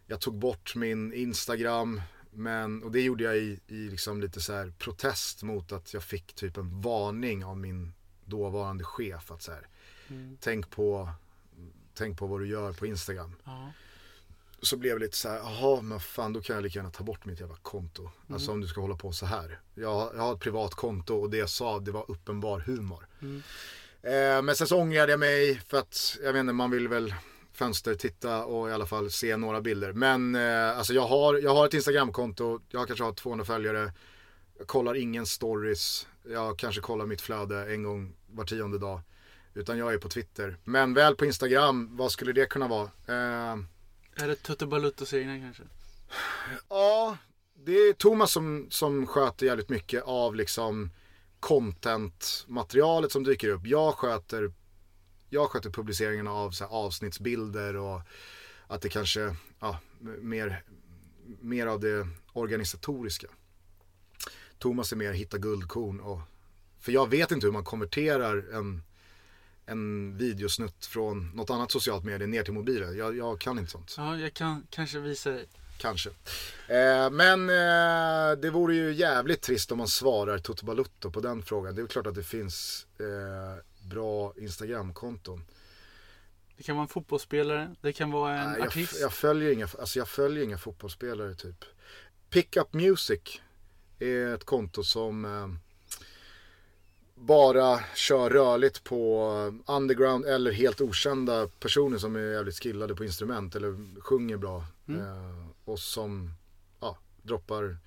Jag 0.07 0.21
tog 0.21 0.33
bort 0.33 0.75
min 0.75 1.13
Instagram. 1.13 2.01
Men, 2.31 2.83
och 2.83 2.91
det 2.91 3.01
gjorde 3.01 3.23
jag 3.23 3.37
i, 3.37 3.59
i 3.67 3.89
liksom 3.89 4.21
lite 4.21 4.41
så 4.41 4.53
här 4.53 4.73
protest 4.77 5.43
mot 5.43 5.71
att 5.71 5.93
jag 5.93 6.03
fick 6.03 6.33
typ 6.33 6.57
en 6.57 6.81
varning 6.81 7.45
av 7.45 7.57
min 7.57 7.93
dåvarande 8.25 8.83
chef. 8.83 9.31
Att 9.31 9.41
så 9.41 9.51
här, 9.51 9.67
tänk, 10.39 10.69
på, 10.69 11.09
tänk 11.95 12.17
på 12.19 12.27
vad 12.27 12.39
du 12.39 12.47
gör 12.47 12.73
på 12.73 12.85
Instagram. 12.85 13.35
Ja. 13.43 13.71
Så 14.61 14.77
blev 14.77 14.99
det 14.99 15.05
lite 15.05 15.17
så 15.17 15.29
här, 15.29 15.37
jaha 15.37 15.81
men 15.81 15.99
fan 15.99 16.33
då 16.33 16.41
kan 16.41 16.55
jag 16.55 16.63
lika 16.63 16.79
gärna 16.79 16.91
ta 16.91 17.03
bort 17.03 17.25
mitt 17.25 17.39
jävla 17.39 17.55
konto. 17.55 18.09
Alltså 18.29 18.51
om 18.51 18.61
du 18.61 18.67
ska 18.67 18.81
hålla 18.81 18.95
på 18.95 19.11
så 19.11 19.25
här. 19.25 19.59
Jag, 19.75 20.11
jag 20.15 20.21
har 20.21 20.33
ett 20.33 20.39
privat 20.39 20.73
konto 20.73 21.15
och 21.15 21.29
det 21.29 21.37
jag 21.37 21.49
sa 21.49 21.79
det 21.79 21.91
var 21.91 22.11
uppenbar 22.11 22.59
humor. 22.59 23.07
Eh, 24.01 24.41
men 24.41 24.55
sen 24.55 24.67
så 24.67 24.77
ångrade 24.77 25.11
jag 25.11 25.19
mig 25.19 25.61
för 25.67 25.77
att, 25.77 26.17
jag 26.23 26.33
vet 26.33 26.39
inte, 26.39 26.53
man 26.53 26.71
vill 26.71 26.87
väl 26.87 27.13
fönster 27.53 27.95
titta 27.95 28.45
och 28.45 28.69
i 28.69 28.71
alla 28.71 28.85
fall 28.85 29.11
se 29.11 29.37
några 29.37 29.61
bilder. 29.61 29.93
Men 29.93 30.35
eh, 30.35 30.77
alltså 30.77 30.93
jag 30.93 31.07
har, 31.07 31.37
jag 31.37 31.55
har 31.55 31.65
ett 31.65 31.73
Instagramkonto, 31.73 32.59
jag 32.69 32.87
kanske 32.87 33.05
har 33.05 33.13
200 33.13 33.45
följare. 33.45 33.93
Jag 34.57 34.67
kollar 34.67 34.95
ingen 34.95 35.25
stories, 35.25 36.07
jag 36.29 36.59
kanske 36.59 36.81
kollar 36.81 37.05
mitt 37.05 37.21
flöde 37.21 37.73
en 37.73 37.83
gång 37.83 38.13
var 38.27 38.45
tionde 38.45 38.79
dag. 38.79 39.01
Utan 39.55 39.77
jag 39.77 39.93
är 39.93 39.97
på 39.97 40.09
Twitter. 40.09 40.57
Men 40.63 40.93
väl 40.93 41.15
på 41.15 41.25
Instagram, 41.25 41.97
vad 41.97 42.11
skulle 42.11 42.33
det 42.33 42.45
kunna 42.45 42.67
vara? 42.67 42.83
Eh, 43.07 43.59
Är 44.15 44.27
det 44.27 44.35
Tutte 44.35 44.65
Baluttos 44.65 45.13
egna 45.13 45.39
kanske? 45.39 45.63
Ja, 46.69 47.17
det 47.53 47.71
är 47.71 47.93
Thomas 47.93 48.31
som, 48.31 48.67
som 48.69 49.07
sköter 49.07 49.45
jävligt 49.45 49.69
mycket 49.69 50.03
av 50.03 50.35
liksom 50.35 50.89
content-materialet 51.39 53.11
som 53.11 53.23
dyker 53.23 53.49
upp. 53.49 53.65
Jag 53.65 53.93
sköter, 53.93 54.53
jag 55.29 55.49
sköter 55.49 55.69
publiceringen 55.69 56.27
av 56.27 56.51
så 56.51 56.65
avsnittsbilder 56.65 57.75
och 57.75 58.01
att 58.67 58.81
det 58.81 58.89
kanske, 58.89 59.35
ja, 59.59 59.79
mer, 59.99 60.63
mer 61.41 61.67
av 61.67 61.79
det 61.79 62.07
organisatoriska. 62.33 63.27
Thomas 64.59 64.91
är 64.91 64.95
mer 64.95 65.13
hitta 65.13 65.37
guldkorn 65.37 65.99
och, 65.99 66.19
för 66.79 66.91
jag 66.91 67.09
vet 67.09 67.31
inte 67.31 67.47
hur 67.47 67.51
man 67.53 67.63
konverterar 67.63 68.45
en, 68.53 68.83
en 69.65 70.17
videosnutt 70.17 70.85
från 70.85 71.31
något 71.35 71.49
annat 71.49 71.71
socialt 71.71 72.03
medie 72.03 72.27
ner 72.27 72.43
till 72.43 72.53
mobilen. 72.53 72.97
Jag, 72.97 73.17
jag 73.17 73.39
kan 73.39 73.59
inte 73.59 73.71
sånt. 73.71 73.93
Ja, 73.97 74.17
jag 74.17 74.33
kan 74.33 74.67
kanske 74.69 74.99
visa 74.99 75.29
dig. 75.29 75.45
Kanske. 75.77 76.09
Eh, 76.67 77.09
men 77.09 77.49
eh, 77.49 78.37
det 78.41 78.49
vore 78.49 78.75
ju 78.75 78.93
jävligt 78.93 79.41
trist 79.41 79.71
om 79.71 79.77
man 79.77 79.87
svarar 79.87 80.37
Toto 80.37 80.65
Balutto 80.65 81.11
på 81.11 81.19
den 81.19 81.43
frågan. 81.43 81.75
Det 81.75 81.81
är 81.81 81.87
klart 81.87 82.07
att 82.07 82.15
det 82.15 82.23
finns 82.23 82.87
eh, 82.99 83.87
bra 83.89 84.33
Instagramkonton. 84.37 85.45
Det 86.57 86.63
kan 86.63 86.75
vara 86.75 86.83
en 86.83 86.89
fotbollsspelare, 86.89 87.75
det 87.81 87.93
kan 87.93 88.11
vara 88.11 88.39
en 88.39 88.49
Nej, 88.49 88.59
jag, 88.59 88.67
artist. 88.67 89.01
jag, 89.01 89.13
följer 89.13 89.51
inga, 89.51 89.67
alltså 89.79 89.99
jag 89.99 90.07
följer 90.07 90.43
inga 90.43 90.57
fotbollsspelare 90.57 91.35
typ. 91.35 91.65
Pickup 92.29 92.73
Music 92.73 93.41
är 93.99 94.33
ett 94.35 94.43
konto 94.43 94.83
som 94.83 95.25
eh, 95.25 95.47
bara 97.15 97.79
kör 97.95 98.29
rörligt 98.29 98.83
på 98.83 99.29
underground 99.65 100.25
eller 100.25 100.51
helt 100.51 100.81
okända 100.81 101.47
personer 101.47 101.97
som 101.97 102.15
är 102.15 102.19
jävligt 102.19 102.63
skillade 102.63 102.95
på 102.95 103.05
instrument 103.05 103.55
eller 103.55 104.01
sjunger 104.01 104.37
bra. 104.37 104.65
Mm. 104.87 105.01
Eh, 105.01 105.47
och 105.65 105.79
som 105.79 106.31
ja, 106.79 106.97
droppar 107.21 107.77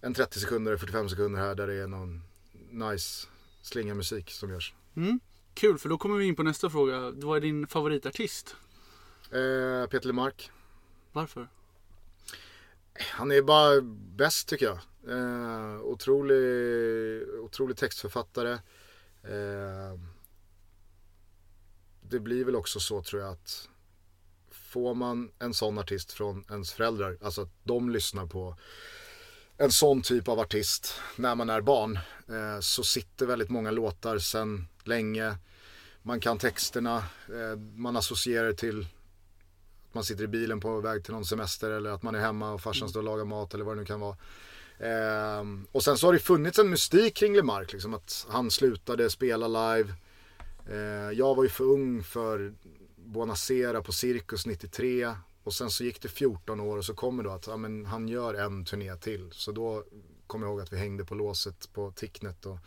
en 0.00 0.14
30 0.14 0.40
sekunder, 0.40 0.76
45 0.76 1.08
sekunder 1.08 1.40
här 1.40 1.54
där 1.54 1.66
det 1.66 1.74
är 1.74 1.86
någon 1.86 2.22
nice 2.70 3.26
slinga 3.62 3.94
musik 3.94 4.30
som 4.30 4.50
görs. 4.50 4.74
Mm. 4.96 5.20
Kul, 5.54 5.78
för 5.78 5.88
då 5.88 5.98
kommer 5.98 6.16
vi 6.16 6.24
in 6.24 6.36
på 6.36 6.42
nästa 6.42 6.70
fråga. 6.70 7.10
Vad 7.10 7.36
är 7.36 7.40
din 7.40 7.66
favoritartist? 7.66 8.56
Eh, 9.30 9.88
Peter 9.88 10.06
Lemark. 10.06 10.50
Varför? 11.12 11.48
Han 12.98 13.32
är 13.32 13.42
bara 13.42 13.80
bäst 14.16 14.48
tycker 14.48 14.66
jag. 14.66 14.78
Eh, 15.08 15.80
otrolig, 15.80 17.28
otrolig 17.38 17.76
textförfattare. 17.76 18.52
Eh, 19.22 20.00
det 22.02 22.20
blir 22.20 22.44
väl 22.44 22.56
också 22.56 22.80
så 22.80 23.02
tror 23.02 23.22
jag 23.22 23.32
att 23.32 23.68
får 24.50 24.94
man 24.94 25.30
en 25.38 25.54
sån 25.54 25.78
artist 25.78 26.12
från 26.12 26.44
ens 26.50 26.72
föräldrar, 26.72 27.18
alltså 27.22 27.42
att 27.42 27.52
de 27.64 27.90
lyssnar 27.90 28.26
på 28.26 28.56
en 29.56 29.72
sån 29.72 30.02
typ 30.02 30.28
av 30.28 30.40
artist 30.40 31.00
när 31.16 31.34
man 31.34 31.50
är 31.50 31.60
barn, 31.60 31.98
eh, 32.28 32.60
så 32.60 32.84
sitter 32.84 33.26
väldigt 33.26 33.50
många 33.50 33.70
låtar 33.70 34.18
sen 34.18 34.66
länge. 34.84 35.36
Man 36.02 36.20
kan 36.20 36.38
texterna, 36.38 36.96
eh, 37.28 37.58
man 37.74 37.96
associerar 37.96 38.52
till 38.52 38.86
man 39.94 40.04
sitter 40.04 40.24
i 40.24 40.28
bilen 40.28 40.60
på 40.60 40.80
väg 40.80 41.04
till 41.04 41.14
någon 41.14 41.24
semester 41.24 41.70
eller 41.70 41.90
att 41.90 42.02
man 42.02 42.14
är 42.14 42.20
hemma 42.20 42.52
och 42.52 42.60
farsan 42.60 42.88
står 42.88 43.00
och 43.00 43.04
lagar 43.04 43.24
mat 43.24 43.54
eller 43.54 43.64
vad 43.64 43.76
det 43.76 43.80
nu 43.80 43.86
kan 43.86 44.00
vara. 44.00 44.16
Ehm, 44.78 45.66
och 45.72 45.84
sen 45.84 45.98
så 45.98 46.06
har 46.06 46.12
det 46.12 46.18
funnits 46.18 46.58
en 46.58 46.70
mystik 46.70 47.14
kring 47.14 47.36
Lemark, 47.36 47.72
liksom 47.72 47.94
att 47.94 48.26
han 48.30 48.50
slutade 48.50 49.10
spela 49.10 49.48
live. 49.48 49.94
Ehm, 50.70 51.14
jag 51.14 51.34
var 51.34 51.42
ju 51.42 51.48
för 51.48 51.64
ung 51.64 52.02
för 52.02 52.54
Bonacera 52.96 53.82
på 53.82 53.92
Cirkus 53.92 54.46
93 54.46 55.14
och 55.44 55.54
sen 55.54 55.70
så 55.70 55.84
gick 55.84 56.02
det 56.02 56.08
14 56.08 56.60
år 56.60 56.78
och 56.78 56.84
så 56.84 56.94
kommer 56.94 57.22
då 57.22 57.30
att 57.30 57.46
ja, 57.46 57.56
men 57.56 57.86
han 57.86 58.08
gör 58.08 58.34
en 58.34 58.64
turné 58.64 58.96
till. 58.96 59.28
Så 59.32 59.52
då 59.52 59.84
kommer 60.26 60.46
jag 60.46 60.52
ihåg 60.52 60.60
att 60.60 60.72
vi 60.72 60.76
hängde 60.76 61.04
på 61.04 61.14
låset 61.14 61.72
på 61.72 61.90
Ticknet 61.90 62.46
och 62.46 62.58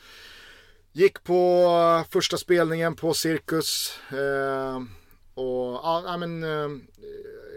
gick 0.92 1.24
på 1.24 2.06
första 2.10 2.38
spelningen 2.38 2.96
på 2.96 3.14
Cirkus. 3.14 4.00
Ehm, 4.10 4.90
och 5.38 5.80
ja, 5.84 6.18
men 6.18 6.44
eh, 6.44 6.50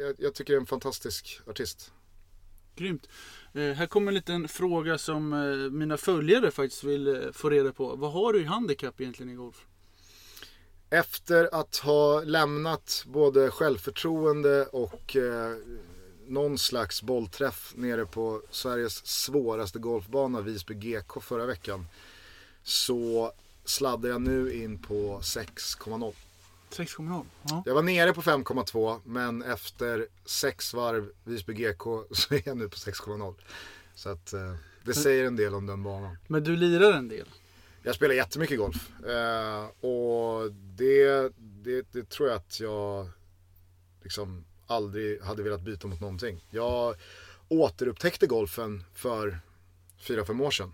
jag, 0.00 0.14
jag 0.18 0.34
tycker 0.34 0.52
det 0.52 0.56
är 0.56 0.60
en 0.60 0.66
fantastisk 0.66 1.40
artist. 1.46 1.92
Grymt. 2.76 3.08
Eh, 3.54 3.62
här 3.62 3.86
kommer 3.86 4.08
en 4.08 4.14
liten 4.14 4.48
fråga 4.48 4.98
som 4.98 5.32
eh, 5.32 5.70
mina 5.70 5.96
följare 5.96 6.50
faktiskt 6.50 6.84
vill 6.84 7.06
eh, 7.06 7.32
få 7.32 7.50
reda 7.50 7.72
på. 7.72 7.96
Vad 7.96 8.12
har 8.12 8.32
du 8.32 8.40
i 8.40 8.44
handikapp 8.44 9.00
egentligen 9.00 9.32
i 9.32 9.34
golf? 9.34 9.66
Efter 10.90 11.54
att 11.60 11.76
ha 11.76 12.22
lämnat 12.22 13.04
både 13.06 13.50
självförtroende 13.50 14.66
och 14.66 15.16
eh, 15.16 15.56
någon 16.26 16.58
slags 16.58 17.02
bollträff 17.02 17.72
nere 17.76 18.06
på 18.06 18.42
Sveriges 18.50 19.06
svåraste 19.06 19.78
golfbana, 19.78 20.40
Visby 20.40 20.74
GK 20.74 21.20
förra 21.20 21.46
veckan. 21.46 21.86
Så 22.62 23.32
sladdar 23.64 24.08
jag 24.08 24.20
nu 24.20 24.52
in 24.52 24.78
på 24.78 25.20
6,0. 25.20 26.14
6,0. 26.70 27.24
Ja. 27.42 27.62
Jag 27.66 27.74
var 27.74 27.82
nere 27.82 28.12
på 28.12 28.22
5,2 28.22 29.00
men 29.04 29.42
efter 29.42 30.06
sex 30.24 30.74
varv 30.74 31.10
Visby 31.24 31.54
GK 31.54 31.84
så 32.10 32.34
är 32.34 32.42
jag 32.44 32.56
nu 32.56 32.68
på 32.68 32.76
6,0. 32.76 33.34
Så 33.94 34.08
att 34.08 34.32
eh, 34.32 34.54
det 34.84 34.94
säger 34.94 35.24
en 35.24 35.36
del 35.36 35.54
om 35.54 35.66
den 35.66 35.82
banan. 35.82 36.16
Men 36.26 36.44
du 36.44 36.56
lirar 36.56 36.92
en 36.92 37.08
del. 37.08 37.28
Jag 37.82 37.94
spelar 37.94 38.14
jättemycket 38.14 38.58
golf. 38.58 38.90
Eh, 39.06 39.86
och 39.90 40.52
det, 40.52 41.32
det, 41.38 41.92
det 41.92 42.08
tror 42.10 42.28
jag 42.28 42.36
att 42.36 42.60
jag 42.60 43.08
liksom 44.02 44.44
aldrig 44.66 45.22
hade 45.22 45.42
velat 45.42 45.60
byta 45.60 45.88
mot 45.88 46.00
någonting. 46.00 46.44
Jag 46.50 46.94
återupptäckte 47.48 48.26
golfen 48.26 48.84
för 48.94 49.40
4-5 50.00 50.42
år 50.42 50.50
sedan. 50.50 50.72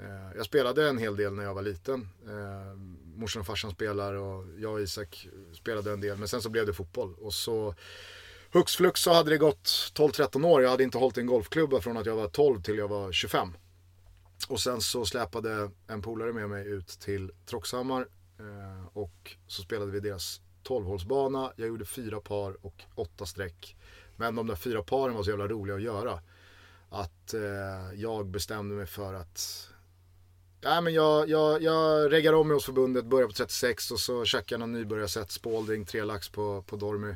Eh, 0.00 0.36
jag 0.36 0.46
spelade 0.46 0.88
en 0.88 0.98
hel 0.98 1.16
del 1.16 1.34
när 1.34 1.44
jag 1.44 1.54
var 1.54 1.62
liten. 1.62 2.08
Eh, 2.26 2.76
morsan 3.16 3.40
och 3.40 3.46
farsan 3.46 3.70
spelar 3.70 4.14
och 4.14 4.44
jag 4.58 4.72
och 4.72 4.80
Isak 4.80 5.28
spelade 5.52 5.92
en 5.92 6.00
del. 6.00 6.18
Men 6.18 6.28
sen 6.28 6.42
så 6.42 6.48
blev 6.48 6.66
det 6.66 6.72
fotboll. 6.72 7.14
Och 7.14 7.34
så 7.34 7.74
hux 8.52 8.76
flux 8.76 9.00
så 9.00 9.12
hade 9.12 9.30
det 9.30 9.38
gått 9.38 9.92
12-13 9.94 10.44
år. 10.44 10.62
Jag 10.62 10.70
hade 10.70 10.82
inte 10.82 10.98
hållit 10.98 11.18
i 11.18 11.20
en 11.20 11.26
golfklubba 11.26 11.80
från 11.80 11.96
att 11.96 12.06
jag 12.06 12.16
var 12.16 12.28
12 12.28 12.62
till 12.62 12.78
jag 12.78 12.88
var 12.88 13.12
25. 13.12 13.52
Och 14.48 14.60
sen 14.60 14.80
så 14.80 15.04
släpade 15.04 15.70
en 15.86 16.02
polare 16.02 16.32
med 16.32 16.50
mig 16.50 16.66
ut 16.66 16.88
till 16.88 17.32
Troxhammar 17.46 18.08
eh, 18.38 18.86
och 18.92 19.36
så 19.46 19.62
spelade 19.62 19.90
vi 19.90 20.00
deras 20.00 20.40
12-hålsbana. 20.64 21.52
Jag 21.56 21.68
gjorde 21.68 21.84
fyra 21.84 22.20
par 22.20 22.66
och 22.66 22.82
åtta 22.94 23.26
streck. 23.26 23.76
Men 24.16 24.34
de 24.34 24.46
där 24.46 24.54
fyra 24.54 24.82
paren 24.82 25.14
var 25.14 25.22
så 25.22 25.30
jävla 25.30 25.48
roliga 25.48 25.76
att 25.76 25.82
göra. 25.82 26.20
Att 26.90 27.34
jag 27.94 28.26
bestämde 28.26 28.74
mig 28.74 28.86
för 28.86 29.14
att 29.14 29.68
Nej, 30.66 30.82
men 30.82 30.94
jag, 30.94 31.28
jag, 31.28 31.62
jag 31.62 32.12
reggar 32.12 32.32
om 32.32 32.48
mig 32.48 32.54
hos 32.54 32.64
förbundet, 32.64 33.04
börjar 33.04 33.26
på 33.26 33.32
36 33.32 33.90
och 33.90 34.00
så 34.00 34.24
käkar 34.24 34.54
jag 34.54 34.60
någon 34.60 34.72
nybörjarset, 34.72 35.30
Spalding, 35.30 35.84
tre 35.84 36.04
lax 36.04 36.28
på, 36.28 36.62
på 36.62 36.76
Dormy. 36.76 37.14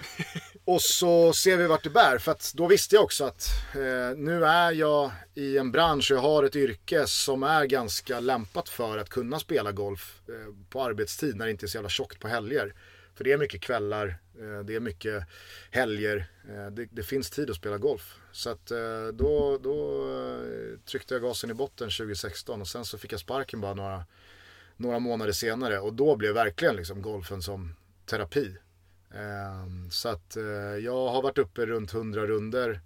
Och 0.64 0.82
så 0.82 1.32
ser 1.32 1.56
vi 1.56 1.66
vart 1.66 1.84
det 1.84 1.90
bär. 1.90 2.18
För 2.18 2.32
att 2.32 2.52
då 2.54 2.66
visste 2.66 2.94
jag 2.94 3.04
också 3.04 3.24
att 3.24 3.48
eh, 3.74 4.16
nu 4.16 4.44
är 4.44 4.72
jag 4.72 5.10
i 5.34 5.58
en 5.58 5.72
bransch 5.72 6.10
och 6.10 6.16
jag 6.16 6.22
har 6.22 6.42
ett 6.42 6.56
yrke 6.56 7.06
som 7.06 7.42
är 7.42 7.64
ganska 7.64 8.20
lämpat 8.20 8.68
för 8.68 8.98
att 8.98 9.08
kunna 9.08 9.38
spela 9.38 9.72
golf 9.72 10.20
eh, 10.28 10.54
på 10.70 10.82
arbetstid 10.82 11.36
när 11.36 11.44
det 11.44 11.50
inte 11.50 11.66
är 11.66 11.68
så 11.68 11.76
jävla 11.76 11.88
tjockt 11.88 12.20
på 12.20 12.28
helger. 12.28 12.74
För 13.16 13.24
det 13.24 13.32
är 13.32 13.38
mycket 13.38 13.60
kvällar, 13.60 14.18
eh, 14.40 14.64
det 14.64 14.74
är 14.74 14.80
mycket 14.80 15.24
helger, 15.70 16.26
eh, 16.48 16.66
det, 16.66 16.88
det, 16.90 17.02
finns 17.02 17.30
tid 17.30 17.50
att 17.50 17.56
spela 17.56 17.78
golf. 17.78 18.20
Så 18.32 18.50
att 18.50 18.70
eh, 18.70 19.06
då, 19.14 19.58
då 19.58 20.06
tryckte 20.84 21.14
jag 21.14 21.22
gasen 21.22 21.50
i 21.50 21.54
botten 21.54 21.90
2016 21.90 22.60
och 22.60 22.68
sen 22.68 22.84
så 22.84 22.98
fick 22.98 23.12
jag 23.12 23.20
sparken 23.20 23.60
bara 23.60 23.74
några, 23.74 24.04
några 24.76 24.98
månader 24.98 25.32
senare. 25.32 25.78
Och 25.78 25.94
då 25.94 26.16
blev 26.16 26.34
verkligen 26.34 26.76
liksom 26.76 27.02
golfen 27.02 27.42
som 27.42 27.74
terapi. 28.06 28.56
Ehm, 29.14 29.90
så 29.90 30.08
att 30.08 30.36
jag 30.82 31.08
har 31.08 31.22
varit 31.22 31.38
uppe 31.38 31.66
runt 31.66 31.94
100 31.94 32.26
runder 32.26 32.80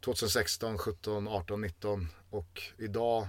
2016, 0.00 0.78
17, 0.78 1.28
18, 1.28 1.60
19 1.60 2.08
och 2.30 2.62
idag 2.78 3.28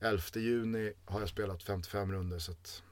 11 0.00 0.22
juni 0.34 0.92
har 1.04 1.20
jag 1.20 1.28
spelat 1.28 1.62
55 1.62 2.12
runder. 2.12 2.38
Så 2.38 2.52
att... 2.52 2.82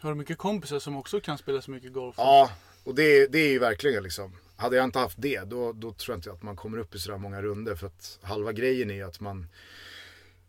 Har 0.00 0.10
du 0.10 0.16
mycket 0.16 0.38
kompisar 0.38 0.78
som 0.78 0.96
också 0.96 1.20
kan 1.20 1.38
spela 1.38 1.62
så 1.62 1.70
mycket 1.70 1.92
golf? 1.92 2.14
Ja, 2.18 2.50
och 2.84 2.94
det, 2.94 3.26
det 3.26 3.38
är 3.38 3.48
ju 3.48 3.58
verkligen 3.58 4.02
liksom. 4.02 4.32
Hade 4.56 4.76
jag 4.76 4.84
inte 4.84 4.98
haft 4.98 5.22
det 5.22 5.40
då, 5.44 5.72
då 5.72 5.92
tror 5.92 6.12
jag 6.12 6.18
inte 6.18 6.32
att 6.32 6.42
man 6.42 6.56
kommer 6.56 6.78
upp 6.78 6.94
i 6.94 6.98
sådär 6.98 7.18
många 7.18 7.42
runder. 7.42 7.74
För 7.74 7.86
att 7.86 8.18
halva 8.22 8.52
grejen 8.52 8.90
är 8.90 9.04
att 9.04 9.20
man 9.20 9.46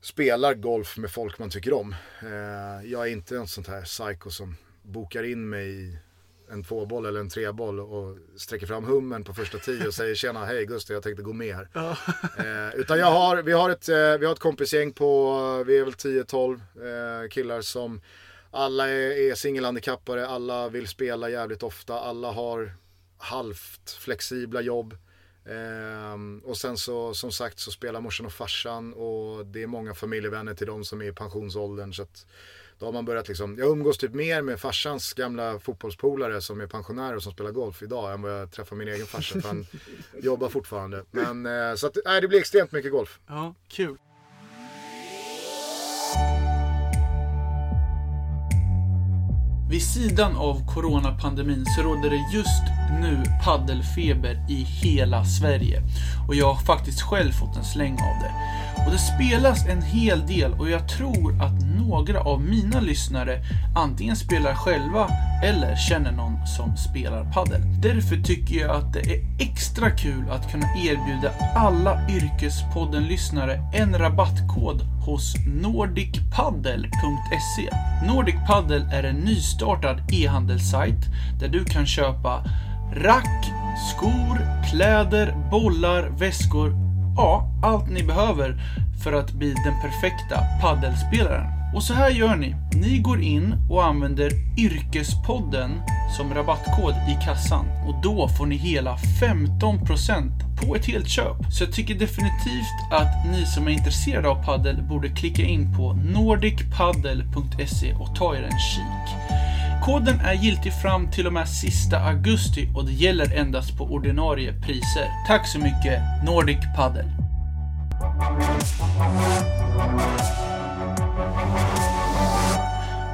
spelar 0.01 0.53
golf 0.53 0.97
med 0.97 1.11
folk 1.11 1.39
man 1.39 1.49
tycker 1.49 1.73
om. 1.73 1.95
Eh, 2.21 2.91
jag 2.91 3.07
är 3.07 3.11
inte 3.11 3.37
en 3.37 3.47
sånt 3.47 3.67
här 3.67 3.81
psycho 3.81 4.29
som 4.29 4.55
bokar 4.81 5.23
in 5.23 5.49
mig 5.49 5.69
i 5.69 5.97
en 6.51 6.63
tvåboll 6.63 7.05
eller 7.05 7.19
en 7.19 7.29
treboll 7.29 7.79
och 7.79 8.17
sträcker 8.37 8.67
fram 8.67 8.83
hummen 8.83 9.23
på 9.23 9.33
första 9.33 9.57
tio 9.57 9.87
och 9.87 9.93
säger 9.93 10.15
tjena 10.15 10.45
hej 10.45 10.65
Gustav 10.65 10.93
jag 10.93 11.03
tänkte 11.03 11.23
gå 11.23 11.33
med 11.33 11.55
här. 11.55 11.69
Ja. 11.73 11.97
Eh, 12.37 12.75
utan 12.75 12.99
jag 12.99 13.11
har, 13.11 13.37
vi 13.43 13.51
har 13.51 13.69
ett, 13.69 13.89
eh, 13.89 14.17
vi 14.19 14.25
har 14.25 14.33
ett 14.33 14.39
kompisgäng 14.39 14.93
på, 14.93 15.63
vi 15.67 15.77
är 15.77 15.83
väl 15.83 15.93
10-12 15.93 17.23
eh, 17.23 17.29
killar 17.29 17.61
som 17.61 18.01
alla 18.51 18.89
är, 18.89 19.31
är 19.31 19.35
singelhandikappare, 19.35 20.27
alla 20.27 20.69
vill 20.69 20.87
spela 20.87 21.29
jävligt 21.29 21.63
ofta, 21.63 21.99
alla 21.99 22.31
har 22.31 22.73
halvt 23.17 23.91
flexibla 23.99 24.61
jobb. 24.61 24.97
Eh, 25.45 26.49
och 26.49 26.57
sen 26.57 26.77
så 26.77 27.13
som 27.13 27.31
sagt 27.31 27.59
så 27.59 27.71
spelar 27.71 28.01
morsan 28.01 28.25
och 28.25 28.33
farsan 28.33 28.93
och 28.93 29.45
det 29.45 29.63
är 29.63 29.67
många 29.67 29.93
familjevänner 29.93 30.53
till 30.53 30.67
dem 30.67 30.85
som 30.85 31.01
är 31.01 31.05
i 31.05 31.13
pensionsåldern. 31.13 31.93
Så 31.93 32.01
att, 32.01 32.25
då 32.79 32.85
har 32.85 32.93
man 32.93 33.05
börjat 33.05 33.27
liksom, 33.27 33.57
jag 33.57 33.69
umgås 33.69 33.97
typ 33.97 34.13
mer 34.13 34.41
med 34.41 34.59
farsans 34.59 35.13
gamla 35.13 35.59
fotbollspolare 35.59 36.41
som 36.41 36.61
är 36.61 36.67
pensionärer 36.67 37.15
och 37.15 37.23
som 37.23 37.31
spelar 37.31 37.51
golf 37.51 37.83
idag 37.83 38.13
än 38.13 38.21
vad 38.21 38.41
jag 38.41 38.51
träffar 38.51 38.75
min 38.75 38.87
egen 38.87 39.05
farsa. 39.05 39.41
För 39.41 39.47
han 39.47 39.67
jobbar 40.21 40.49
fortfarande. 40.49 41.03
Men 41.11 41.45
eh, 41.45 41.75
så 41.75 41.87
att, 41.87 41.97
nej, 42.05 42.21
det 42.21 42.27
blir 42.27 42.39
extremt 42.39 42.71
mycket 42.71 42.91
golf. 42.91 43.19
Ja, 43.27 43.55
kul. 43.67 43.97
Vid 49.69 49.83
sidan 49.83 50.37
av 50.37 50.65
coronapandemin 50.67 51.65
så 51.65 51.81
råder 51.81 52.09
det 52.09 52.37
just 52.37 52.63
nu 53.01 53.23
paddelfeber 53.43 54.45
i 54.49 54.63
hela 54.63 55.25
Sverige. 55.25 55.81
Och 56.27 56.35
jag 56.35 56.53
har 56.53 56.61
faktiskt 56.61 57.01
själv 57.01 57.31
fått 57.31 57.57
en 57.57 57.63
släng 57.63 57.93
av 57.93 58.19
det. 58.21 58.31
Och 58.85 58.91
det 58.91 58.97
spelas 58.97 59.67
en 59.67 59.81
hel 59.81 60.27
del 60.27 60.53
och 60.53 60.69
jag 60.69 60.89
tror 60.89 61.41
att 61.43 61.61
några 61.77 62.21
av 62.21 62.41
mina 62.41 62.79
lyssnare 62.79 63.43
antingen 63.75 64.15
spelar 64.15 64.55
själva 64.55 65.09
eller 65.43 65.75
känner 65.75 66.11
någon 66.11 66.47
som 66.47 66.77
spelar 66.77 67.31
paddel. 67.33 67.61
Därför 67.81 68.15
tycker 68.15 68.55
jag 68.55 68.75
att 68.75 68.93
det 68.93 68.99
är 68.99 69.21
extra 69.39 69.91
kul 69.91 70.29
att 70.31 70.51
kunna 70.51 70.67
erbjuda 70.75 71.31
alla 71.55 72.09
Yrkespodden-lyssnare 72.09 73.61
en 73.73 73.97
rabattkod 73.97 74.81
hos 75.05 75.33
nordicpaddle.se. 75.45 77.69
Nordic 78.07 78.35
Paddle 78.47 78.89
är 78.91 79.03
en 79.03 79.15
nystartad 79.15 80.01
e-handelssajt 80.11 81.05
där 81.39 81.47
du 81.47 81.65
kan 81.65 81.85
köpa 81.85 82.43
rack, 82.93 83.51
skor, 83.91 84.63
kläder, 84.69 85.35
bollar, 85.51 86.09
väskor, 86.09 86.73
ja, 87.17 87.51
allt 87.63 87.89
ni 87.89 88.03
behöver 88.03 88.61
för 89.03 89.13
att 89.13 89.31
bli 89.31 89.53
den 89.53 89.81
perfekta 89.81 90.43
paddelspelaren. 90.61 91.58
Och 91.73 91.83
så 91.83 91.93
här 91.93 92.09
gör 92.09 92.35
ni. 92.35 92.55
Ni 92.75 92.97
går 92.97 93.21
in 93.21 93.55
och 93.69 93.85
använder 93.85 94.31
Yrkespodden 94.57 95.81
som 96.17 96.33
rabattkod 96.33 96.93
i 96.93 97.25
kassan 97.25 97.65
och 97.87 98.01
då 98.03 98.27
får 98.27 98.45
ni 98.45 98.55
hela 98.55 98.95
15% 98.95 100.31
på 100.61 100.75
ett 100.75 100.85
helt 100.85 101.07
köp. 101.07 101.37
Så 101.51 101.63
jag 101.63 101.73
tycker 101.73 101.95
definitivt 101.95 102.91
att 102.91 103.25
ni 103.31 103.45
som 103.45 103.67
är 103.67 103.71
intresserade 103.71 104.29
av 104.29 104.43
paddel 104.43 104.83
borde 104.89 105.09
klicka 105.09 105.41
in 105.41 105.77
på 105.77 105.93
nordicpaddle.se 105.93 107.93
och 107.93 108.15
ta 108.15 108.35
er 108.35 108.43
en 108.43 108.59
kik. 108.59 109.15
Koden 109.83 110.19
är 110.19 110.33
giltig 110.33 110.73
fram 110.73 111.11
till 111.11 111.27
och 111.27 111.33
med 111.33 111.49
sista 111.49 111.99
augusti 111.99 112.69
och 112.75 112.85
det 112.85 112.93
gäller 112.93 113.37
endast 113.37 113.77
på 113.77 113.83
ordinarie 113.83 114.53
priser. 114.53 115.07
Tack 115.27 115.47
så 115.47 115.59
mycket 115.59 116.01
Nordic 116.25 116.59
Paddle. 116.75 117.05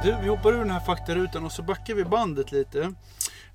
Du, 0.06 0.16
vi 0.22 0.28
hoppar 0.28 0.52
ur 0.52 0.58
den 0.58 0.70
här 0.70 0.80
faktarutan 0.80 1.44
och 1.44 1.52
så 1.52 1.62
backar 1.62 1.94
vi 1.94 2.04
bandet 2.04 2.52
lite. 2.52 2.94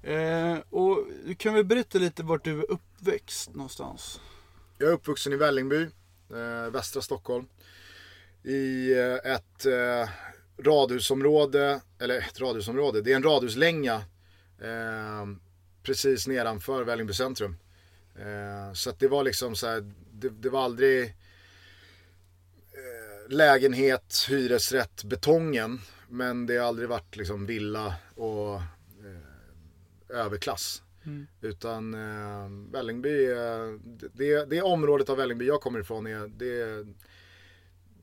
Eh, 0.03 0.57
och 0.69 1.07
du 1.25 1.35
kan 1.35 1.53
vi 1.53 1.63
berätta 1.63 1.97
lite 1.97 2.23
vart 2.23 2.43
du 2.43 2.59
är 2.59 2.71
uppväxt 2.71 3.53
någonstans? 3.53 4.21
Jag 4.77 4.89
är 4.89 4.93
uppvuxen 4.93 5.33
i 5.33 5.35
Vällingby, 5.35 5.87
eh, 6.33 6.71
västra 6.71 7.01
Stockholm. 7.01 7.45
I 8.43 8.93
eh, 8.93 9.33
ett 9.33 9.65
eh, 9.65 10.09
radhusområde, 10.63 11.81
eller 11.99 12.17
ett 12.17 12.39
radhusområde, 12.39 13.01
det 13.01 13.11
är 13.11 13.15
en 13.15 13.23
radhuslänga 13.23 13.95
eh, 14.61 15.25
precis 15.83 16.27
nedanför 16.27 16.83
Vällingby 16.83 17.13
centrum. 17.13 17.57
Eh, 18.15 18.73
så 18.73 18.89
att 18.89 18.99
det 18.99 19.07
var 19.07 19.23
liksom 19.23 19.55
så 19.55 19.67
här, 19.67 19.93
det, 20.11 20.29
det 20.29 20.49
var 20.49 20.63
aldrig 20.63 21.03
eh, 21.03 21.11
lägenhet, 23.29 24.25
hyresrätt, 24.29 25.03
betongen. 25.03 25.81
Men 26.11 26.45
det 26.45 26.57
har 26.57 26.67
aldrig 26.67 26.89
varit 26.89 27.15
liksom 27.15 27.45
villa 27.45 27.95
och 28.15 28.55
eh, 28.55 30.19
överklass. 30.19 30.83
Mm. 31.03 31.27
Utan 31.41 31.93
eh, 31.93 32.71
Vällingby, 32.71 33.31
eh, 33.31 33.71
det, 34.13 34.45
det 34.45 34.61
området 34.61 35.09
av 35.09 35.17
Vällingby 35.17 35.45
jag 35.45 35.61
kommer 35.61 35.79
ifrån 35.79 36.07
är, 36.07 36.27
det, 36.27 36.87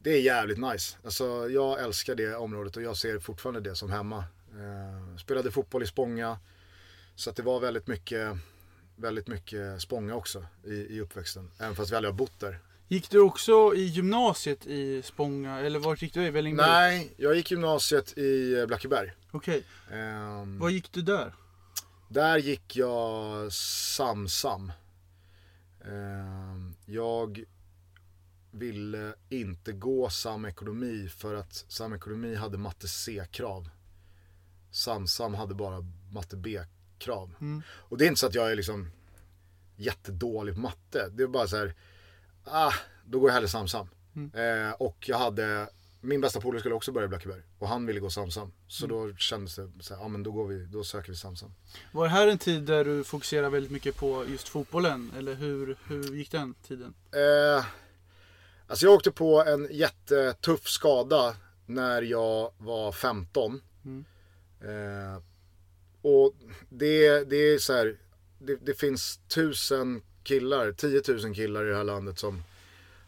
det 0.03 0.11
är 0.11 0.21
jävligt 0.21 0.59
nice. 0.59 0.97
Alltså 1.05 1.49
jag 1.51 1.81
älskar 1.81 2.15
det 2.15 2.35
området 2.35 2.77
och 2.77 2.83
jag 2.83 2.97
ser 2.97 3.19
fortfarande 3.19 3.61
det 3.61 3.75
som 3.75 3.91
hemma. 3.91 4.25
Eh, 4.53 5.17
spelade 5.17 5.51
fotboll 5.51 5.83
i 5.83 5.87
Spånga. 5.87 6.39
Så 7.15 7.31
att 7.31 7.37
det 7.37 7.43
var 7.43 7.61
väldigt 7.61 7.87
mycket, 7.87 8.37
väldigt 8.97 9.29
mycket 9.29 9.83
Spånga 9.83 10.15
också 10.15 10.47
i, 10.65 10.75
i 10.75 11.01
uppväxten. 11.01 11.51
Även 11.59 11.75
fast 11.77 11.93
vi 11.93 11.97
aldrig 11.97 12.13
har 12.13 12.19
bott 12.19 12.41
där. 12.41 12.59
Gick 12.89 13.11
du 13.11 13.21
också 13.21 13.75
i 13.75 13.83
gymnasiet 13.85 14.67
i 14.67 15.03
Spånga 15.03 15.59
eller 15.61 15.79
vart 15.79 16.03
gick 16.03 16.15
du 16.15 16.23
i 16.27 16.31
Vällingby? 16.31 16.63
Nej, 16.63 17.15
jag 17.17 17.37
gick 17.37 17.51
gymnasiet 17.51 18.19
i 18.19 18.65
Blackeberg. 18.67 19.13
Okej, 19.31 19.65
Ehm, 19.93 20.59
vad 20.59 20.71
gick 20.71 20.93
du 20.93 21.03
där? 21.03 21.35
Där 22.09 22.39
gick 22.39 22.77
jag 22.77 23.53
Samsam. 23.53 24.73
Ehm, 25.85 26.75
Jag 26.87 27.45
ville 28.51 29.15
inte 29.29 29.73
gå 29.73 30.11
samekonomi 30.11 31.09
för 31.09 31.35
att 31.35 31.65
samekonomi 31.69 32.35
hade 32.35 32.59
matte 32.59 32.89
C-krav. 32.89 33.69
Samsam 34.71 35.35
hade 35.35 35.55
bara 35.55 35.85
matte 36.13 36.37
B-krav. 36.37 37.35
Mm. 37.41 37.63
Och 37.71 37.99
det 37.99 38.05
är 38.05 38.09
inte 38.09 38.21
så 38.21 38.27
att 38.27 38.35
jag 38.35 38.51
är 38.53 38.57
liksom 38.57 38.91
jättedålig 39.77 40.55
på 40.55 40.61
matte. 40.61 41.09
Det 41.13 41.23
är 41.23 41.27
bara 41.27 41.49
så 41.49 41.57
här, 41.57 41.75
ah, 42.51 42.75
då 43.07 43.21
går 43.21 43.29
jag 43.31 43.35
hellre 43.35 43.49
Samsam. 43.49 43.89
Mm. 44.17 44.67
Eh, 44.69 44.73
och 44.73 44.97
jag 45.09 45.19
hade, 45.19 45.69
min 46.01 46.21
bästa 46.21 46.41
polare 46.41 46.61
skulle 46.61 46.75
också 46.75 46.93
börja 46.93 47.05
i 47.05 47.09
Blackeberg. 47.09 47.43
Och 47.59 47.69
han 47.69 47.87
ville 47.87 48.01
gå 48.01 48.11
Samsam. 48.11 48.53
Så 48.69 48.85
Mm. 48.85 48.97
då 49.09 49.17
kändes 49.17 49.57
det 49.57 49.71
så 49.81 49.95
ja 49.95 50.09
men 50.09 50.23
då 50.23 50.33
går 50.33 50.47
vi, 50.47 50.65
då 50.65 50.85
söker 50.85 51.09
vi 51.11 51.17
Samsam. 51.17 51.55
Var 51.93 52.05
det 52.05 52.11
här 52.11 52.29
en 52.29 52.39
tid 52.39 52.63
där 52.63 52.85
du 52.85 53.05
fokuserade 53.05 53.49
väldigt 53.51 53.73
mycket 53.73 53.97
på 53.97 54.25
just 54.29 54.49
fotbollen? 54.49 55.13
Eller 55.19 55.35
hur, 55.35 55.77
hur 55.87 56.15
gick 56.15 56.31
den 56.31 56.55
tiden? 56.55 56.95
Eh, 57.13 57.65
alltså 58.67 58.87
jag 58.87 58.95
åkte 58.95 59.11
på 59.11 59.45
en 59.45 59.69
jättetuff 59.71 60.69
skada 60.69 61.37
när 61.67 62.03
jag 62.03 62.53
var 62.59 62.93
15. 62.93 63.63
Mm. 63.85 64.05
Eh, 64.61 65.23
och 66.03 66.35
det, 66.69 67.25
det 67.25 67.37
är 67.37 67.59
så 67.59 67.73
här, 67.73 67.97
det, 68.39 68.57
det 68.57 68.75
finns 68.75 69.21
tusen 69.29 70.03
killar, 70.29 70.73
10 70.73 71.03
000 71.09 71.35
killar 71.35 71.67
i 71.67 71.69
det 71.69 71.77
här 71.77 71.85
landet 71.85 72.19
som 72.19 72.43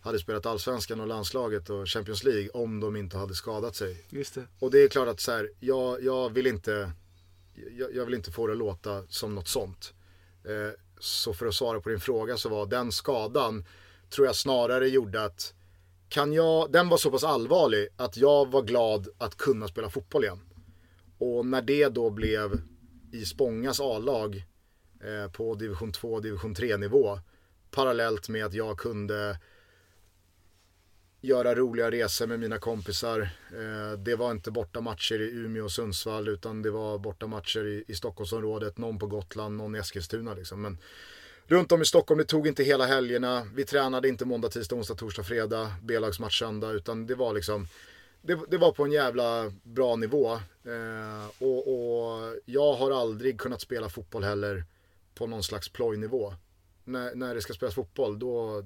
hade 0.03 0.19
spelat 0.19 0.47
allsvenskan 0.47 1.01
och 1.01 1.07
landslaget 1.07 1.71
och 1.71 1.89
Champions 1.89 2.25
League 2.25 2.49
om 2.49 2.81
de 2.81 2.97
inte 2.97 3.17
hade 3.17 3.35
skadat 3.35 3.77
sig. 3.77 4.05
Just 4.09 4.35
det. 4.35 4.45
Och 4.59 4.71
det 4.71 4.79
är 4.79 4.89
klart 4.89 5.09
att 5.09 5.21
så 5.21 5.33
här, 5.33 5.51
jag, 5.61 6.03
jag 6.03 6.33
vill 6.33 6.47
inte 6.47 6.93
jag, 7.79 7.95
jag 7.95 8.05
vill 8.05 8.15
inte 8.15 8.31
få 8.31 8.47
det 8.47 8.53
att 8.53 8.59
låta 8.59 9.03
som 9.09 9.35
något 9.35 9.49
sånt. 9.49 9.95
Eh, 10.45 10.81
så 10.99 11.35
för 11.35 11.47
att 11.47 11.55
svara 11.55 11.81
på 11.81 11.89
din 11.89 12.01
fråga 12.01 12.37
så 12.37 12.49
var 12.49 12.67
den 12.67 12.93
skadan 12.93 13.65
tror 14.11 14.27
jag 14.27 14.37
snarare 14.37 14.89
gjorde 14.89 15.25
att 15.25 15.55
kan 16.09 16.33
jag, 16.33 16.73
den 16.73 16.89
var 16.89 16.97
så 16.97 17.11
pass 17.11 17.25
allvarlig 17.25 17.89
att 17.97 18.17
jag 18.17 18.51
var 18.51 18.63
glad 18.63 19.09
att 19.19 19.37
kunna 19.37 19.69
spela 19.69 19.91
fotboll 19.91 20.25
igen. 20.25 20.41
Och 21.19 21.47
när 21.47 21.63
det 21.63 21.89
då 21.89 22.11
blev 22.11 22.61
i 23.13 23.25
Spångas 23.25 23.81
A-lag 23.81 24.45
Eh, 25.01 25.31
på 25.33 25.55
division 25.55 25.93
2, 25.93 26.21
division 26.21 26.55
3 26.55 26.77
nivå 26.77 27.21
parallellt 27.71 28.29
med 28.29 28.45
att 28.45 28.55
jag 28.55 28.79
kunde 28.79 29.39
göra 31.21 31.55
roliga 31.55 31.91
resor 31.91 32.27
med 32.27 32.41
mina 32.41 32.59
kompisar. 32.59 33.21
Eh, 33.51 33.99
det 33.99 34.17
var 34.17 34.31
inte 34.31 34.51
borta 34.51 34.81
matcher 34.81 35.21
i 35.21 35.31
Umeå 35.31 35.65
och 35.65 35.73
Sundsvall 35.73 36.29
utan 36.29 36.63
det 36.63 36.71
var 36.71 36.99
borta 36.99 37.27
matcher 37.27 37.67
i, 37.67 37.85
i 37.89 37.95
Stockholmsområdet. 37.95 38.79
Någon 38.79 38.99
på 38.99 39.07
Gotland, 39.07 39.57
någon 39.57 39.77
i 39.77 39.79
Eskilstuna 39.79 40.35
liksom. 40.35 40.63
Men 40.63 40.79
runt 41.47 41.73
om 41.73 41.83
i 41.83 41.85
Stockholm, 41.85 42.19
det 42.19 42.25
tog 42.25 42.47
inte 42.47 42.63
hela 42.63 42.87
helgerna. 42.87 43.47
Vi 43.55 43.65
tränade 43.65 44.09
inte 44.09 44.25
måndag, 44.25 44.49
tisdag, 44.49 44.77
onsdag, 44.77 44.95
torsdag, 44.95 45.23
fredag, 45.23 45.75
B-lagsmatch 45.83 46.39
söndag. 46.39 46.71
Utan 46.71 47.07
det 47.07 47.15
var 47.15 47.35
liksom, 47.35 47.67
det, 48.23 48.39
det 48.49 48.59
var 48.59 48.73
på 48.73 48.85
en 48.85 48.93
jävla 48.93 49.53
bra 49.63 49.97
nivå. 49.97 50.33
Eh, 50.65 51.27
och, 51.39 51.69
och 51.69 52.37
jag 52.45 52.73
har 52.75 52.91
aldrig 52.91 53.41
kunnat 53.41 53.61
spela 53.61 53.89
fotboll 53.89 54.25
heller 54.25 54.65
på 55.21 55.27
någon 55.27 55.43
slags 55.43 55.69
plojnivå. 55.69 56.35
När, 56.85 57.15
när 57.15 57.35
det 57.35 57.41
ska 57.41 57.53
spelas 57.53 57.75
fotboll, 57.75 58.19
då, 58.19 58.65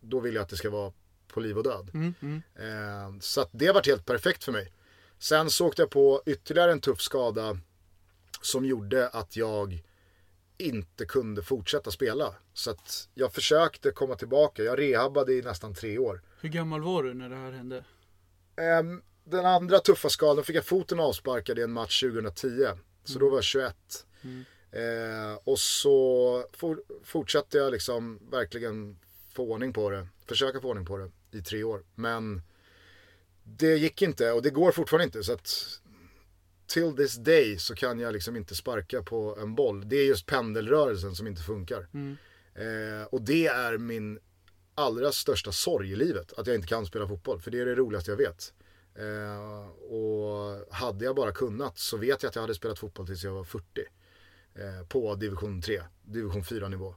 då 0.00 0.20
vill 0.20 0.34
jag 0.34 0.42
att 0.42 0.48
det 0.48 0.56
ska 0.56 0.70
vara 0.70 0.92
på 1.28 1.40
liv 1.40 1.58
och 1.58 1.64
död. 1.64 1.90
Mm, 1.94 2.14
mm. 2.20 2.42
Eh, 2.54 3.20
så 3.20 3.40
att 3.40 3.48
det 3.52 3.72
varit 3.72 3.86
helt 3.86 4.06
perfekt 4.06 4.44
för 4.44 4.52
mig. 4.52 4.72
Sen 5.18 5.50
så 5.50 5.66
åkte 5.66 5.82
jag 5.82 5.90
på 5.90 6.22
ytterligare 6.26 6.72
en 6.72 6.80
tuff 6.80 7.00
skada 7.00 7.58
som 8.40 8.64
gjorde 8.64 9.08
att 9.08 9.36
jag 9.36 9.84
inte 10.58 11.04
kunde 11.04 11.42
fortsätta 11.42 11.90
spela. 11.90 12.34
Så 12.52 12.70
att 12.70 13.08
jag 13.14 13.32
försökte 13.32 13.90
komma 13.90 14.14
tillbaka. 14.14 14.62
Jag 14.62 14.78
rehabbade 14.78 15.32
i 15.32 15.42
nästan 15.42 15.74
tre 15.74 15.98
år. 15.98 16.22
Hur 16.40 16.48
gammal 16.48 16.82
var 16.82 17.02
du 17.02 17.14
när 17.14 17.28
det 17.28 17.36
här 17.36 17.52
hände? 17.52 17.84
Ehm, 18.56 19.02
Den 19.24 19.46
andra 19.46 19.78
tuffa 19.78 20.08
skadan 20.08 20.44
fick 20.44 20.56
jag 20.56 20.64
foten 20.64 21.00
avsparkad 21.00 21.58
i 21.58 21.62
en 21.62 21.72
match 21.72 22.00
2010. 22.00 22.66
Så 23.04 23.18
då 23.18 23.28
var 23.28 23.36
jag 23.36 23.44
21. 23.44 23.76
Mm. 24.22 24.44
Eh, 24.76 25.38
och 25.44 25.58
så 25.58 26.44
for, 26.52 26.82
fortsatte 27.04 27.58
jag 27.58 27.72
liksom 27.72 28.20
verkligen 28.30 28.98
få 29.32 29.52
ordning 29.52 29.72
på 29.72 29.90
det. 29.90 30.08
Försöka 30.26 30.60
få 30.60 30.68
ordning 30.68 30.86
på 30.86 30.96
det 30.96 31.38
i 31.38 31.42
tre 31.42 31.64
år. 31.64 31.84
Men 31.94 32.42
det 33.44 33.76
gick 33.76 34.02
inte 34.02 34.32
och 34.32 34.42
det 34.42 34.50
går 34.50 34.72
fortfarande 34.72 35.04
inte. 35.04 35.22
Så 35.22 35.32
att 35.32 35.80
till 36.66 36.96
this 36.96 37.16
day 37.16 37.58
så 37.58 37.74
kan 37.74 37.98
jag 37.98 38.12
liksom 38.12 38.36
inte 38.36 38.54
sparka 38.54 39.02
på 39.02 39.38
en 39.40 39.54
boll. 39.54 39.88
Det 39.88 39.96
är 39.96 40.06
just 40.06 40.26
pendelrörelsen 40.26 41.14
som 41.14 41.26
inte 41.26 41.42
funkar. 41.42 41.88
Mm. 41.94 42.16
Eh, 42.54 43.06
och 43.06 43.22
det 43.22 43.46
är 43.46 43.78
min 43.78 44.18
allra 44.74 45.12
största 45.12 45.52
sorg 45.52 45.92
i 45.92 45.96
livet. 45.96 46.32
Att 46.32 46.46
jag 46.46 46.56
inte 46.56 46.68
kan 46.68 46.86
spela 46.86 47.08
fotboll. 47.08 47.40
För 47.40 47.50
det 47.50 47.60
är 47.60 47.66
det 47.66 47.74
roligaste 47.74 48.10
jag 48.10 48.18
vet. 48.18 48.52
Eh, 48.94 49.68
och 49.68 50.66
hade 50.74 51.04
jag 51.04 51.16
bara 51.16 51.32
kunnat 51.32 51.78
så 51.78 51.96
vet 51.96 52.22
jag 52.22 52.28
att 52.28 52.34
jag 52.34 52.42
hade 52.42 52.54
spelat 52.54 52.78
fotboll 52.78 53.06
tills 53.06 53.24
jag 53.24 53.32
var 53.32 53.44
40. 53.44 53.64
Eh, 54.58 54.86
på 54.88 55.14
division 55.14 55.62
3, 55.62 55.82
division 56.04 56.44
4 56.44 56.68
nivå. 56.68 56.94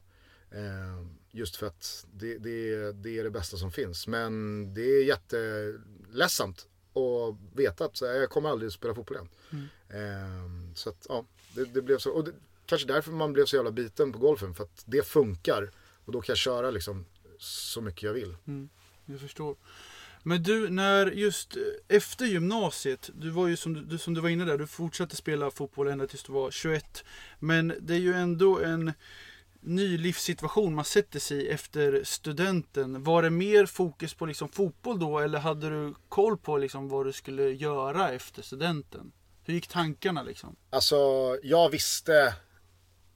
Eh, 0.51 1.05
just 1.31 1.55
för 1.55 1.67
att 1.67 2.05
det, 2.13 2.37
det, 2.37 2.91
det 2.91 3.19
är 3.19 3.23
det 3.23 3.29
bästa 3.29 3.57
som 3.57 3.71
finns. 3.71 4.07
Men 4.07 4.73
det 4.73 4.81
är 4.81 5.03
jätteledsamt 5.03 6.67
och 6.93 7.37
veta 7.53 7.85
att 7.85 8.01
jag 8.01 8.29
kommer 8.29 8.49
aldrig 8.49 8.71
spela 8.71 8.95
fotboll 8.95 9.17
igen. 9.17 9.29
Eh, 9.89 10.73
så 10.75 10.89
att 10.89 11.05
ja, 11.09 11.25
det, 11.55 11.65
det 11.65 11.81
blev 11.81 11.97
så. 11.97 12.11
Och 12.11 12.23
det, 12.23 12.31
kanske 12.65 12.87
därför 12.87 13.11
man 13.11 13.33
blev 13.33 13.45
så 13.45 13.55
jävla 13.55 13.71
biten 13.71 14.11
på 14.11 14.19
golfen. 14.19 14.53
För 14.53 14.63
att 14.63 14.83
det 14.85 15.07
funkar. 15.07 15.71
Och 16.05 16.11
då 16.11 16.21
kan 16.21 16.33
jag 16.33 16.37
köra 16.37 16.71
liksom 16.71 17.05
så 17.37 17.81
mycket 17.81 18.03
jag 18.03 18.13
vill. 18.13 18.35
Jag 19.05 19.19
förstår. 19.19 19.55
Men 20.23 20.43
du, 20.43 20.69
när 20.69 21.07
just 21.11 21.55
eh, 21.55 21.61
efter 21.97 22.25
gymnasiet, 22.25 23.09
du 23.13 23.29
var 23.29 23.47
ju 23.47 23.57
som 23.57 23.73
du, 23.73 23.81
du- 23.81 23.97
som 23.97 24.13
du 24.13 24.21
var 24.21 24.29
inne 24.29 24.45
där, 24.45 24.57
du 24.57 24.67
fortsatte 24.67 25.15
spela 25.15 25.51
fotboll 25.51 25.87
ända 25.87 26.07
tills 26.07 26.23
du 26.23 26.33
var 26.33 26.51
21. 26.51 27.03
Men 27.39 27.73
det 27.79 27.93
är 27.93 27.97
ju 27.99 28.13
ändå 28.13 28.59
en 28.59 28.93
ny 29.61 29.97
livssituation 29.97 30.75
man 30.75 30.85
sätter 30.85 31.19
sig 31.19 31.37
i 31.37 31.47
efter 31.49 32.03
studenten. 32.03 33.03
Var 33.03 33.23
det 33.23 33.29
mer 33.29 33.65
fokus 33.65 34.13
på 34.13 34.25
liksom 34.25 34.49
fotboll 34.49 34.99
då 34.99 35.19
eller 35.19 35.39
hade 35.39 35.69
du 35.69 35.93
koll 36.09 36.37
på 36.37 36.57
liksom 36.57 36.89
vad 36.89 37.05
du 37.05 37.11
skulle 37.13 37.43
göra 37.43 38.11
efter 38.11 38.41
studenten? 38.41 39.11
Hur 39.43 39.53
gick 39.53 39.67
tankarna 39.67 40.23
liksom? 40.23 40.55
Alltså, 40.69 40.95
jag 41.43 41.69
visste 41.69 42.33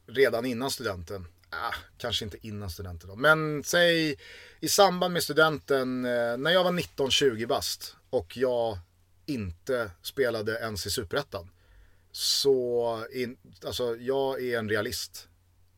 redan 0.07 0.45
innan 0.45 0.71
studenten, 0.71 1.25
ah, 1.53 1.75
kanske 1.97 2.25
inte 2.25 2.47
innan 2.47 2.69
studenten 2.69 3.09
då, 3.09 3.15
men 3.15 3.63
säg 3.63 4.15
i 4.59 4.69
samband 4.69 5.13
med 5.13 5.23
studenten, 5.23 6.05
eh, 6.05 6.37
när 6.37 6.51
jag 6.51 6.63
var 6.63 6.71
19-20 6.71 7.47
bast 7.47 7.95
och 8.09 8.37
jag 8.37 8.77
inte 9.25 9.91
spelade 10.01 10.59
ens 10.59 10.85
i 10.85 10.89
Superettan. 10.89 11.49
Så, 12.11 13.07
in, 13.13 13.37
alltså 13.65 13.95
jag 13.95 14.43
är 14.43 14.59
en 14.59 14.69
realist. 14.69 15.27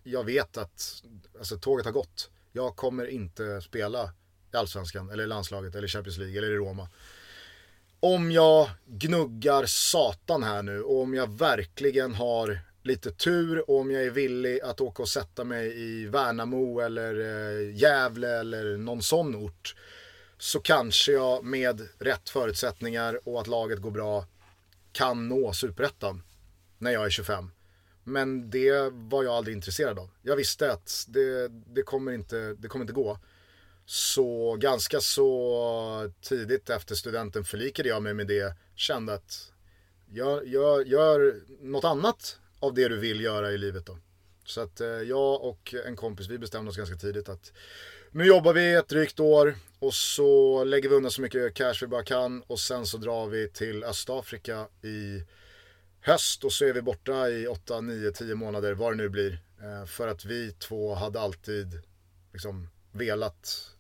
Jag 0.04 0.24
vet 0.24 0.58
att 0.58 1.04
alltså, 1.38 1.58
tåget 1.58 1.86
har 1.86 1.94
gått. 1.94 2.30
Jag 2.52 2.76
kommer 2.76 3.06
inte 3.06 3.62
spela 3.62 4.14
i 4.54 4.58
Allsvenskan, 4.58 5.10
eller 5.10 5.24
i 5.24 5.28
landslaget, 5.28 5.76
eller 5.76 5.88
Champions 5.88 6.18
League, 6.18 6.38
eller 6.38 6.52
i 6.52 6.56
Roma 6.56 6.90
om 8.06 8.32
jag 8.32 8.70
gnuggar 8.86 9.66
satan 9.66 10.44
här 10.44 10.64
nu 10.64 10.82
och 10.82 11.02
om 11.02 11.14
jag 11.14 11.38
verkligen 11.38 12.16
har 12.16 12.60
lite 12.86 13.12
tur 13.12 13.70
och 13.70 13.80
om 13.80 13.92
jag 13.92 14.04
är 14.04 14.12
villig 14.12 14.62
att 14.62 14.82
åka 14.82 15.04
och 15.04 15.10
sätta 15.10 15.44
mig 15.44 15.82
i 15.82 16.06
Värnamo 16.06 16.80
eller 16.80 17.20
eh, 17.20 17.76
Gävle 17.76 18.40
eller 18.40 18.78
någon 18.78 19.02
sån 19.02 19.36
ort 19.36 19.76
så 20.38 20.60
kanske 20.60 21.12
jag 21.12 21.44
med 21.44 21.88
rätt 22.00 22.30
förutsättningar 22.30 23.20
och 23.24 23.42
att 23.42 23.48
laget 23.48 23.82
går 23.82 23.92
bra 23.92 24.26
kan 24.92 25.28
nå 25.28 25.54
superettan 25.54 26.24
när 26.78 26.92
jag 26.92 27.06
är 27.06 27.10
25. 27.10 27.52
Men 28.04 28.50
det 28.50 28.92
var 28.94 29.24
jag 29.24 29.34
aldrig 29.34 29.56
intresserad 29.56 30.00
av. 30.00 30.10
Jag 30.22 30.36
visste 30.36 30.72
att 30.72 31.06
det, 31.08 31.48
det, 31.48 31.82
kommer, 31.82 32.12
inte, 32.12 32.54
det 32.54 32.68
kommer 32.68 32.84
inte 32.84 32.94
gå. 32.94 33.20
Så 33.86 34.56
ganska 34.56 35.00
så 35.00 36.12
tidigt 36.22 36.70
efter 36.70 36.96
studenten 36.96 37.44
förlikade 37.44 37.90
jag 37.90 38.04
mig 38.04 38.14
med 38.14 38.28
det. 38.28 38.56
Kände 38.76 39.14
att 39.14 39.52
jag 40.14 40.48
gör, 40.48 40.86
gör 40.86 41.42
något 41.62 41.84
annat 41.84 42.40
av 42.60 42.74
det 42.74 42.88
du 42.88 42.98
vill 42.98 43.22
göra 43.22 43.52
i 43.52 43.58
livet 43.58 43.86
då. 43.86 43.98
Så 44.46 44.62
att 44.62 44.82
eh, 44.82 44.88
jag 44.88 45.42
och 45.44 45.76
en 45.86 45.96
kompis 45.96 46.28
vi 46.30 46.38
bestämde 46.38 46.72
oss 46.72 46.78
ganska 46.78 46.96
tidigt 46.96 47.30
att 47.30 47.52
nu 48.12 48.26
jobbar 48.26 48.54
vi 48.54 48.74
ett 48.74 48.88
drygt 48.88 49.20
år 49.20 49.56
och 49.80 49.94
så 49.94 50.64
lägger 50.64 50.90
vi 50.90 50.96
undan 50.96 51.12
så 51.12 51.22
mycket 51.22 51.54
cash 51.54 51.74
vi 51.82 51.88
bara 51.88 52.04
kan 52.04 52.42
och 52.42 52.60
sen 52.60 52.86
så 52.86 52.98
drar 52.98 53.28
vi 53.28 53.50
till 53.50 53.84
Östafrika 53.84 54.68
i 54.82 55.24
höst 56.02 56.44
och 56.44 56.54
så 56.54 56.66
är 56.66 56.74
vi 56.74 56.82
borta 56.82 57.30
i 57.30 57.48
8, 57.48 57.82
9, 57.82 58.12
10 58.12 58.36
månader 58.36 58.74
vad 58.74 58.92
det 58.94 58.98
nu 58.98 59.10
blir. 59.10 59.40
Eh, 59.62 59.86
För 59.86 60.08
att 60.08 60.26
vi 60.26 60.52
två 60.52 60.96
hade 60.96 61.20
alltid 61.20 61.82
liksom 62.34 62.70
velat 62.92 63.72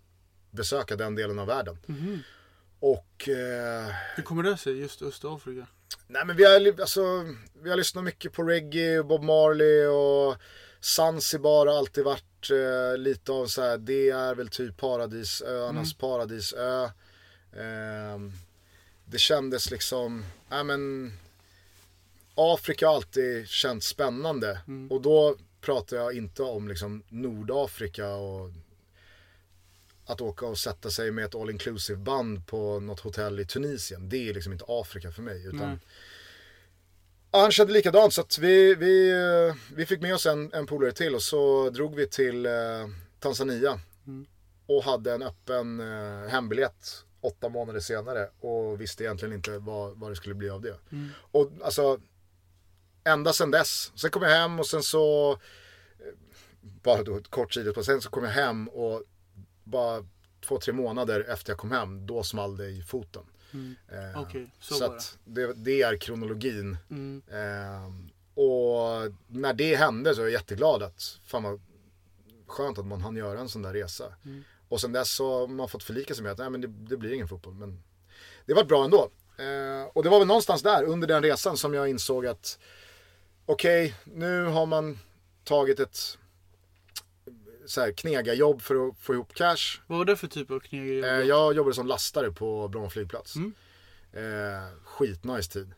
besöka 0.51 0.95
den 0.95 1.15
delen 1.15 1.39
av 1.39 1.47
världen. 1.47 1.77
Och 2.79 3.29
eh, 3.29 3.93
Hur 4.15 4.23
kommer 4.23 4.43
det 4.43 4.57
sig 4.57 4.79
just 4.79 5.01
Östafrika? 5.01 5.67
Nej 6.07 6.25
men 6.25 6.35
vi 6.35 6.43
har, 6.45 6.81
alltså, 6.81 7.01
vi 7.63 7.69
har 7.69 7.77
lyssnat 7.77 8.03
mycket 8.03 8.33
på 8.33 8.43
reggae, 8.43 9.03
Bob 9.03 9.23
Marley 9.23 9.85
och 9.85 10.37
Zanzibar 10.79 11.67
har 11.67 11.77
alltid 11.77 12.03
varit 12.03 12.49
eh, 12.51 12.97
lite 12.97 13.31
av 13.31 13.45
så 13.47 13.61
här, 13.61 13.77
det 13.77 14.09
är 14.09 14.35
väl 14.35 14.49
typ 14.49 14.77
paradisöarnas 14.77 15.93
paradisö. 15.93 16.89
Ehm, 17.57 18.31
det 19.05 19.17
kändes 19.17 19.71
liksom, 19.71 20.25
nej 20.49 20.63
men 20.63 21.13
Afrika 22.35 22.87
har 22.87 22.95
alltid 22.95 23.47
känts 23.47 23.87
spännande. 23.87 24.59
Och 24.89 25.01
då 25.01 25.35
pratar 25.61 25.97
jag 25.97 26.13
inte 26.13 26.43
om 26.43 26.67
liksom 26.67 27.03
Nordafrika 27.09 28.07
och 28.07 28.51
att 30.05 30.21
åka 30.21 30.45
och 30.45 30.57
sätta 30.57 30.89
sig 30.89 31.11
med 31.11 31.25
ett 31.25 31.35
all 31.35 31.49
inclusive 31.49 31.99
band 31.99 32.47
på 32.47 32.79
något 32.79 32.99
hotell 32.99 33.39
i 33.39 33.45
Tunisien. 33.45 34.09
Det 34.09 34.29
är 34.29 34.33
liksom 34.33 34.53
inte 34.53 34.65
Afrika 34.67 35.11
för 35.11 35.21
mig. 35.21 35.47
Utan 35.47 35.79
han 37.31 37.51
kände 37.51 37.73
likadant 37.73 38.13
så 38.13 38.21
att 38.21 38.37
vi, 38.37 38.75
vi, 38.75 39.11
eh, 39.11 39.55
vi 39.75 39.85
fick 39.85 40.01
med 40.01 40.15
oss 40.15 40.25
en, 40.25 40.53
en 40.53 40.65
polare 40.65 40.91
till 40.91 41.15
och 41.15 41.21
så 41.21 41.69
drog 41.69 41.95
vi 41.95 42.07
till 42.07 42.45
eh, 42.45 42.51
Tanzania. 43.19 43.79
Och 44.67 44.83
hade 44.83 45.13
en 45.13 45.21
öppen 45.23 45.79
eh, 45.79 46.29
hembiljett 46.29 47.05
åtta 47.21 47.49
månader 47.49 47.79
senare 47.79 48.29
och 48.39 48.81
visste 48.81 49.03
egentligen 49.03 49.33
inte 49.33 49.57
vad, 49.57 49.99
vad 49.99 50.11
det 50.11 50.15
skulle 50.15 50.35
bli 50.35 50.49
av 50.49 50.61
det. 50.61 50.75
Och 51.31 51.51
alltså, 51.63 51.99
ända 53.03 53.33
sedan 53.33 53.51
dess. 53.51 53.91
Sen 53.95 54.11
kom 54.11 54.21
jag 54.21 54.29
hem 54.29 54.59
och 54.59 54.67
sen 54.67 54.83
så, 54.83 55.31
eh, 55.31 55.37
bara 56.61 57.03
då 57.03 57.17
ett 57.17 57.29
kort 57.29 57.53
sidospår, 57.53 57.81
sen 57.81 58.01
så 58.01 58.09
kom 58.09 58.23
jag 58.23 58.31
hem 58.31 58.67
och 58.67 59.03
bara 59.65 60.05
två, 60.47 60.59
tre 60.59 60.73
månader 60.73 61.25
efter 61.29 61.51
jag 61.51 61.57
kom 61.57 61.71
hem, 61.71 62.07
då 62.07 62.23
small 62.23 62.57
det 62.57 62.69
i 62.69 62.81
foten. 62.81 63.23
Eh, 63.91 64.21
Okej, 64.21 64.49
så 64.59 64.73
så 64.73 64.85
att 64.85 65.17
det, 65.25 65.53
det 65.53 65.81
är 65.81 65.97
kronologin. 65.97 66.77
Mm. 66.89 67.21
Ehm, 67.31 68.09
och 68.33 69.13
när 69.27 69.53
det 69.53 69.75
hände 69.75 70.15
så 70.15 70.21
är 70.21 70.25
jag 70.25 70.31
jätteglad 70.31 70.83
att, 70.83 71.19
fan 71.25 71.43
vad 71.43 71.61
skönt 72.47 72.77
att 72.77 72.85
man 72.85 73.01
hann 73.01 73.15
göra 73.15 73.39
en 73.39 73.49
sån 73.49 73.61
där 73.61 73.73
resa. 73.73 74.13
Och 74.69 74.81
sen 74.81 74.91
dess 74.91 75.11
så 75.11 75.39
har 75.39 75.47
man 75.47 75.69
fått 75.69 75.83
förlika 75.83 76.13
sig 76.13 76.23
med 76.23 76.31
att 76.31 76.37
nej, 76.37 76.49
men 76.49 76.61
det, 76.61 76.67
det 76.67 76.97
blir 76.97 77.13
ingen 77.13 77.27
fotboll. 77.27 77.53
Men 77.53 77.83
det 78.45 78.53
var 78.53 78.63
bra 78.63 78.83
ändå. 78.83 79.09
Ehm, 79.37 79.87
och 79.93 80.03
det 80.03 80.09
var 80.09 80.19
väl 80.19 80.27
någonstans 80.27 80.61
där 80.61 80.83
under 80.83 81.07
den 81.07 81.23
resan 81.23 81.57
som 81.57 81.73
jag 81.73 81.89
insåg 81.89 82.25
att 82.25 82.59
okej, 83.45 83.95
nu 84.03 84.45
har 84.45 84.65
man 84.65 84.99
tagit 85.43 85.79
ett 85.79 86.17
så 87.67 87.81
här, 87.81 87.91
knegarjobb 87.91 88.61
för 88.61 88.87
att 88.87 88.97
få 88.99 89.13
ihop 89.13 89.33
cash. 89.33 89.79
Vad 89.87 89.97
var 89.97 90.05
det 90.05 90.15
för 90.15 90.27
typ 90.27 90.51
av 90.51 90.59
kneg? 90.59 91.03
Eh, 91.03 91.09
jag 91.09 91.53
jobbade 91.55 91.75
som 91.75 91.87
lastare 91.87 92.31
på 92.31 92.67
Bromma 92.67 92.89
flygplats. 92.89 93.35
Mm. 93.35 93.53
Eh, 94.13 94.63
skitnice 94.83 95.51
tid. 95.51 95.73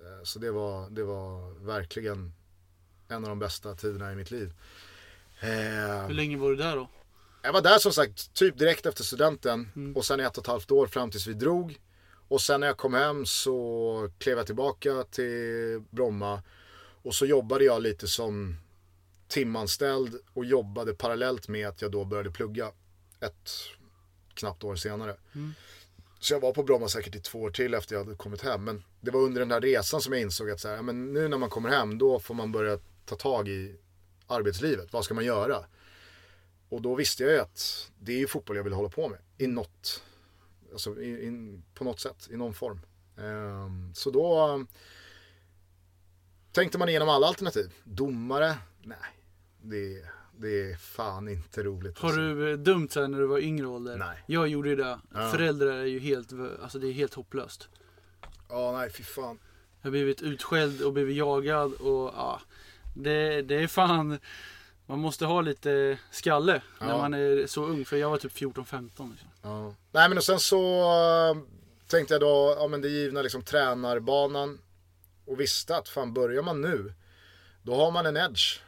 Eh, 0.00 0.24
så 0.24 0.38
det 0.38 0.50
var, 0.50 0.90
det 0.90 1.02
var 1.04 1.64
verkligen 1.66 2.32
en 3.08 3.24
av 3.24 3.28
de 3.28 3.38
bästa 3.38 3.74
tiderna 3.74 4.12
i 4.12 4.16
mitt 4.16 4.30
liv. 4.30 4.52
Eh, 5.40 6.06
Hur 6.06 6.14
länge 6.14 6.36
var 6.36 6.50
du 6.50 6.56
där 6.56 6.76
då? 6.76 6.88
jag 7.42 7.52
var 7.52 7.62
där 7.62 7.78
som 7.78 7.92
sagt 7.92 8.34
typ 8.34 8.58
direkt 8.58 8.86
efter 8.86 9.04
studenten 9.04 9.68
Mm. 9.76 9.96
och 9.96 10.04
sen 10.04 10.20
ett 10.20 10.38
och 10.38 10.44
ett 10.44 10.48
halvt 10.48 10.70
år 10.70 10.86
fram 10.86 11.10
tills 11.10 11.26
vi 11.26 11.32
drog. 11.34 11.78
Och 12.28 12.40
sen 12.40 12.60
när 12.60 12.66
jag 12.66 12.76
kom 12.76 12.94
hem 12.94 13.26
så 13.26 14.10
klev 14.18 14.36
jag 14.36 14.46
tillbaka 14.46 15.02
till 15.10 15.82
Bromma 15.90 16.42
och 17.02 17.14
så 17.14 17.26
jobbade 17.26 17.64
jag 17.64 17.82
lite 17.82 18.08
som 18.08 18.56
timanställd 19.28 20.14
och 20.32 20.44
jobbade 20.44 20.94
parallellt 20.94 21.48
med 21.48 21.68
att 21.68 21.82
jag 21.82 21.90
då 21.90 22.04
började 22.04 22.30
plugga 22.30 22.72
ett 23.20 23.50
knappt 24.34 24.64
år 24.64 24.76
senare. 24.76 25.16
Så 26.18 26.34
jag 26.34 26.40
var 26.40 26.52
på 26.52 26.62
Bromma 26.62 26.88
säkert 26.88 27.14
i 27.14 27.20
två 27.20 27.42
år 27.42 27.50
till 27.50 27.74
efter 27.74 27.94
jag 27.94 28.04
hade 28.04 28.16
kommit 28.16 28.42
hem. 28.42 28.64
Men 28.64 28.84
det 29.00 29.10
var 29.10 29.20
under 29.20 29.40
den 29.40 29.50
här 29.50 29.60
resan 29.60 30.00
som 30.00 30.12
jag 30.12 30.22
insåg 30.22 30.50
att 30.50 30.60
så 30.60 30.68
här, 30.68 30.82
men 30.82 31.12
nu 31.12 31.28
när 31.28 31.38
man 31.38 31.50
kommer 31.50 31.68
hem 31.68 31.98
då 31.98 32.20
får 32.20 32.34
man 32.34 32.52
börja 32.52 32.78
ta 33.04 33.16
tag 33.16 33.48
i 33.48 33.76
arbetslivet. 34.26 34.92
Vad 34.92 35.04
ska 35.04 35.14
man 35.14 35.24
göra? 35.24 35.64
Och 36.68 36.82
då 36.82 36.94
visste 36.94 37.22
jag 37.22 37.32
ju 37.32 37.38
att 37.38 37.90
det 37.98 38.12
är 38.12 38.18
ju 38.18 38.26
fotboll 38.26 38.56
jag 38.56 38.64
vill 38.64 38.72
hålla 38.72 38.88
på 38.88 39.08
med. 39.08 39.18
I 39.38 39.46
något, 39.46 40.02
alltså 40.72 41.00
i, 41.00 41.08
i, 41.08 41.60
på 41.74 41.84
något 41.84 42.00
sätt, 42.00 42.28
i 42.30 42.36
någon 42.36 42.54
form. 42.54 42.80
Ehm, 43.18 43.94
så 43.94 44.10
då 44.10 44.48
um, 44.48 44.66
tänkte 46.52 46.78
man 46.78 46.88
igenom 46.88 47.08
alla 47.08 47.26
alternativ. 47.26 47.72
Domare? 47.84 48.56
Nej, 48.86 48.98
det, 49.62 50.04
det 50.38 50.70
är 50.70 50.76
fan 50.76 51.28
inte 51.28 51.62
roligt. 51.62 51.98
Har 51.98 52.08
alltså. 52.08 52.20
du 52.20 52.50
eh, 52.50 52.58
dömt 52.58 52.92
så 52.92 53.00
här 53.00 53.08
när 53.08 53.18
du 53.18 53.26
var 53.26 53.38
yngre 53.38 53.66
ålder? 53.66 53.96
Nej. 53.96 54.18
Jag 54.26 54.48
gjorde 54.48 54.68
ju 54.68 54.76
det. 54.76 54.98
Ja. 55.14 55.30
Föräldrar 55.30 55.72
är 55.72 55.84
ju 55.84 55.98
helt, 55.98 56.28
alltså 56.62 56.78
det 56.78 56.86
är 56.88 56.92
helt 56.92 57.14
hopplöst. 57.14 57.68
Ja, 58.48 58.72
nej 58.72 58.90
fy 58.92 59.02
fan. 59.02 59.38
Jag 59.80 59.86
har 59.86 59.90
blivit 59.90 60.22
utskälld 60.22 60.82
och 60.82 60.92
blivit 60.92 61.16
jagad 61.16 61.72
och 61.72 62.12
ja. 62.16 62.40
Det, 62.94 63.42
det 63.42 63.54
är 63.54 63.66
fan. 63.66 64.18
Man 64.86 64.98
måste 64.98 65.26
ha 65.26 65.40
lite 65.40 65.98
skalle 66.10 66.62
när 66.80 66.88
Ja. 66.88 66.98
man 66.98 67.14
är 67.14 67.46
så 67.46 67.64
ung. 67.64 67.84
För 67.84 67.96
jag 67.96 68.10
var 68.10 68.16
typ 68.18 68.32
14-15 68.32 69.10
liksom. 69.10 69.28
Ja. 69.42 69.74
Nej 69.92 70.08
men 70.08 70.18
och 70.18 70.24
sen 70.24 70.40
så 70.40 70.80
eh, 71.30 71.36
tänkte 71.86 72.14
jag 72.14 72.20
då, 72.20 72.56
ja 72.58 72.68
men 72.68 72.80
det 72.80 72.88
givna 72.88 73.22
liksom 73.22 73.42
tränarbanan. 73.42 74.58
Och 75.26 75.40
visste 75.40 75.76
att 75.76 75.88
fan 75.88 76.14
börjar 76.14 76.42
man 76.42 76.60
nu, 76.60 76.92
då 77.62 77.74
har 77.74 77.90
man 77.90 78.06
en 78.06 78.16
edge 78.16 78.60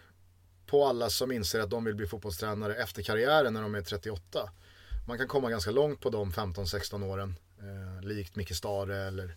på 0.67 0.85
alla 0.85 1.11
som 1.11 1.33
inser 1.33 1.61
att 1.61 1.71
de 1.71 1.85
vill 1.85 1.95
bli 1.95 2.07
fotbollstränare 2.07 2.75
efter 2.75 3.03
karriären 3.03 3.55
när 3.55 3.63
de 3.63 3.75
är 3.75 3.83
38. 3.83 4.51
Man 5.09 5.19
kan 5.19 5.29
komma 5.29 5.51
ganska 5.51 5.71
långt 5.71 6.01
på 6.01 6.11
de 6.11 6.33
15-16 6.33 7.05
åren. 7.05 7.35
Eh, 7.59 8.07
likt 8.07 8.37
Micke 8.37 8.57
Stare 8.57 8.97
eller 8.97 9.37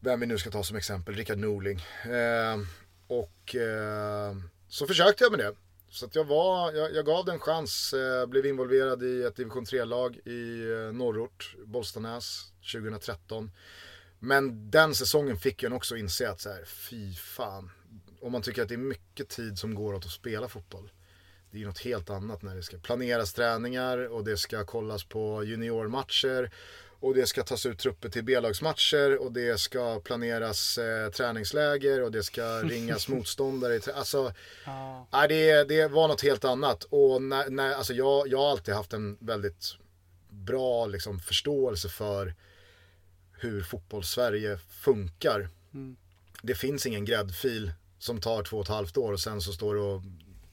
vem 0.00 0.20
vi 0.20 0.26
nu 0.26 0.38
ska 0.38 0.50
ta 0.50 0.64
som 0.64 0.76
exempel, 0.76 1.14
Rickard 1.14 1.38
Norling. 1.38 1.80
Eh, 2.04 2.58
och 3.06 3.56
eh, 3.56 4.36
så 4.68 4.86
försökte 4.86 5.24
jag 5.24 5.30
med 5.30 5.40
det. 5.40 5.54
Så 5.90 6.06
att 6.06 6.14
jag, 6.14 6.24
var, 6.24 6.72
jag, 6.72 6.94
jag 6.94 7.06
gav 7.06 7.24
det 7.24 7.32
en 7.32 7.38
chans, 7.38 7.92
eh, 7.92 8.26
blev 8.26 8.46
involverad 8.46 9.02
i 9.02 9.22
ett 9.22 9.36
division 9.36 9.64
3-lag 9.64 10.16
i 10.16 10.70
eh, 10.70 10.92
norrort, 10.92 11.56
Bollstanäs, 11.64 12.52
2013. 12.72 13.50
Men 14.18 14.70
den 14.70 14.94
säsongen 14.94 15.38
fick 15.38 15.62
jag 15.62 15.72
också 15.72 15.96
inse 15.96 16.30
att 16.30 16.40
så 16.40 16.48
här, 16.48 16.64
fy 16.64 17.14
fan. 17.14 17.70
Om 18.20 18.32
man 18.32 18.42
tycker 18.42 18.62
att 18.62 18.68
det 18.68 18.74
är 18.74 18.78
mycket 18.78 19.28
tid 19.28 19.58
som 19.58 19.74
går 19.74 19.94
åt 19.94 20.04
att 20.04 20.10
spela 20.10 20.48
fotboll. 20.48 20.90
Det 21.50 21.56
är 21.56 21.60
ju 21.60 21.66
något 21.66 21.78
helt 21.78 22.10
annat 22.10 22.42
när 22.42 22.56
det 22.56 22.62
ska 22.62 22.78
planeras 22.78 23.32
träningar 23.32 23.98
och 24.12 24.24
det 24.24 24.36
ska 24.36 24.64
kollas 24.64 25.04
på 25.04 25.44
juniormatcher. 25.44 26.50
Och 27.00 27.14
det 27.14 27.26
ska 27.26 27.42
tas 27.42 27.66
ut 27.66 27.78
trupper 27.78 28.08
till 28.08 28.24
B-lagsmatcher 28.24 29.16
och 29.16 29.32
det 29.32 29.60
ska 29.60 30.00
planeras 30.00 30.78
eh, 30.78 31.10
träningsläger 31.10 32.02
och 32.02 32.12
det 32.12 32.22
ska 32.22 32.42
ringas 32.62 33.08
motståndare. 33.08 33.80
Alltså, 33.94 34.32
Ja. 34.64 35.06
nej, 35.12 35.28
det, 35.28 35.64
det 35.64 35.88
var 35.88 36.08
något 36.08 36.22
helt 36.22 36.44
annat. 36.44 36.84
Och 36.84 37.22
när, 37.22 37.50
när, 37.50 37.72
alltså 37.72 37.92
jag, 37.92 38.28
jag 38.28 38.38
har 38.38 38.50
alltid 38.50 38.74
haft 38.74 38.92
en 38.92 39.16
väldigt 39.20 39.76
bra 40.28 40.86
liksom, 40.86 41.20
förståelse 41.20 41.88
för 41.88 42.34
hur 43.32 43.62
fotboll-Sverige 43.62 44.58
funkar. 44.58 45.48
Mm. 45.74 45.96
Det 46.42 46.54
finns 46.54 46.86
ingen 46.86 47.04
gräddfil 47.04 47.72
som 47.98 48.20
tar 48.20 48.42
två 48.42 48.56
och 48.56 48.62
ett 48.62 48.68
halvt 48.68 48.96
år 48.96 49.12
och 49.12 49.20
sen 49.20 49.40
så 49.40 49.52
står 49.52 49.74
du 49.74 49.80
och, 49.80 50.02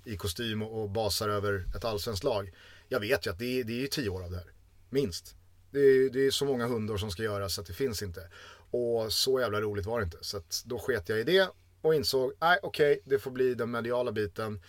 i 0.04 0.18
kostym 0.18 0.62
och, 0.62 0.82
och 0.82 0.90
basar 0.90 1.30
över 1.30 1.66
ett 1.76 1.86
allsvenskt 1.86 2.24
lag. 2.24 2.54
Jag 2.90 3.00
vet 3.00 3.28
ju 3.28 3.32
att 3.32 3.40
det 3.40 3.60
är, 3.60 3.64
det 3.64 3.74
är 3.74 3.82
ju 3.82 3.88
tio 3.88 4.10
år 4.10 4.24
av 4.24 4.32
det 4.32 4.38
här. 4.38 4.52
Minst. 4.90 5.36
Det 5.72 5.80
är, 5.80 6.10
det 6.10 6.28
är 6.28 6.32
så 6.32 6.46
många 6.46 6.68
hundår 6.68 6.98
som 6.98 7.12
ska 7.12 7.24
göras 7.24 7.54
så 7.54 7.62
att 7.62 7.68
det 7.68 7.74
finns 7.74 8.04
inte. 8.04 8.30
Och 8.72 9.14
så 9.14 9.40
jävla 9.40 9.62
roligt 9.62 9.86
var 9.86 10.00
det 10.00 10.04
inte. 10.04 10.18
Så 10.22 10.38
att 10.38 10.64
då 10.66 10.80
sket 10.80 11.10
jag 11.10 11.20
i 11.20 11.24
det 11.24 11.50
och 11.82 11.96
insåg, 11.96 12.34
nej 12.42 12.60
okej, 12.64 13.00
det 13.06 13.20
får 13.20 13.32
bli 13.32 13.56
den 13.56 13.72
mediala 13.72 14.12
biten. 14.12 14.62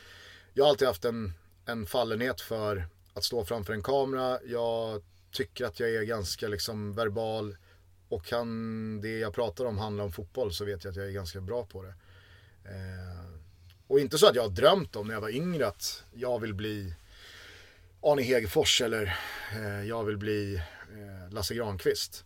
Jag 0.55 0.65
har 0.65 0.71
alltid 0.71 0.89
haft 0.89 1.05
en, 1.05 1.33
en 1.67 1.87
fallenhet 1.87 2.41
för 2.41 2.87
att 3.15 3.25
stå 3.25 3.45
framför 3.45 3.73
en 3.73 3.83
kamera. 3.83 4.39
Jag 4.45 5.03
tycker 5.33 5.65
att 5.65 5.81
jag 5.81 5.95
är 5.95 6.03
ganska 6.03 6.49
liksom 6.49 6.95
verbal. 6.95 7.57
Och 8.09 8.25
kan 8.25 9.01
det 9.01 9.19
jag 9.19 9.35
pratar 9.35 9.65
om 9.65 9.79
handla 9.79 10.05
om 10.05 10.13
fotboll 10.13 10.53
så 10.53 10.65
vet 10.65 10.85
jag 10.85 10.91
att 10.91 10.97
jag 10.97 11.07
är 11.07 11.13
ganska 11.13 11.41
bra 11.41 11.67
på 11.67 11.83
det. 11.83 11.95
Eh, 12.69 13.41
och 13.87 14.01
inte 14.01 14.19
så 14.19 14.27
att 14.27 14.35
jag 14.35 14.43
har 14.43 14.51
drömt 14.51 14.97
om 14.97 15.07
när 15.07 15.15
jag 15.15 15.21
var 15.21 15.31
yngre 15.31 15.67
att 15.67 16.05
jag 16.15 16.41
vill 16.41 16.55
bli 16.55 16.95
Arne 18.01 18.23
Hegerfors 18.23 18.81
eller 18.81 19.19
eh, 19.53 19.89
jag 19.89 20.05
vill 20.05 20.17
bli 20.17 20.55
eh, 20.55 21.33
Lasse 21.35 21.55
Granqvist. 21.55 22.25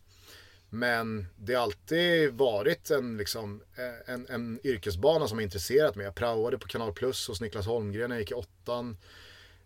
Men 0.70 1.26
det 1.36 1.54
har 1.54 1.62
alltid 1.62 2.32
varit 2.32 2.90
en, 2.90 3.16
liksom, 3.16 3.62
eh, 3.76 4.14
en, 4.14 4.26
en 4.28 4.60
yrkesbana 4.64 5.28
som 5.28 5.38
har 5.38 5.42
intresserat 5.42 5.96
mig. 5.96 6.04
Jag 6.04 6.14
praoade 6.14 6.58
på 6.58 6.68
Kanal 6.68 6.92
Plus 6.92 7.28
hos 7.28 7.40
Niklas 7.40 7.66
Holmgren 7.66 8.08
när 8.08 8.16
jag 8.16 8.20
gick 8.20 8.30
i 8.30 8.34
åttan. 8.34 8.96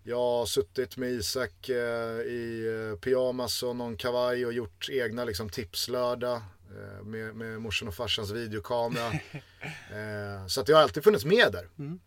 Jag 0.02 0.16
har 0.16 0.46
suttit 0.46 0.96
med 0.96 1.10
Isak 1.10 1.68
eh, 1.68 2.20
i 2.20 2.66
eh, 2.92 2.98
pyjamas 2.98 3.62
och 3.62 3.76
någon 3.76 3.96
kavaj 3.96 4.46
och 4.46 4.52
gjort 4.52 4.88
egna 4.90 5.24
liksom, 5.24 5.50
tipslördag 5.50 6.42
med, 7.02 7.34
med 7.36 7.60
morsan 7.60 7.88
och 7.88 7.94
farsans 7.94 8.30
videokamera. 8.30 9.06
eh, 9.12 10.46
så 10.46 10.60
att 10.60 10.68
jag 10.68 10.76
har 10.76 10.82
alltid 10.82 11.04
funnits 11.04 11.24
med 11.24 11.52
där. 11.52 11.68
Mm. 11.78 12.00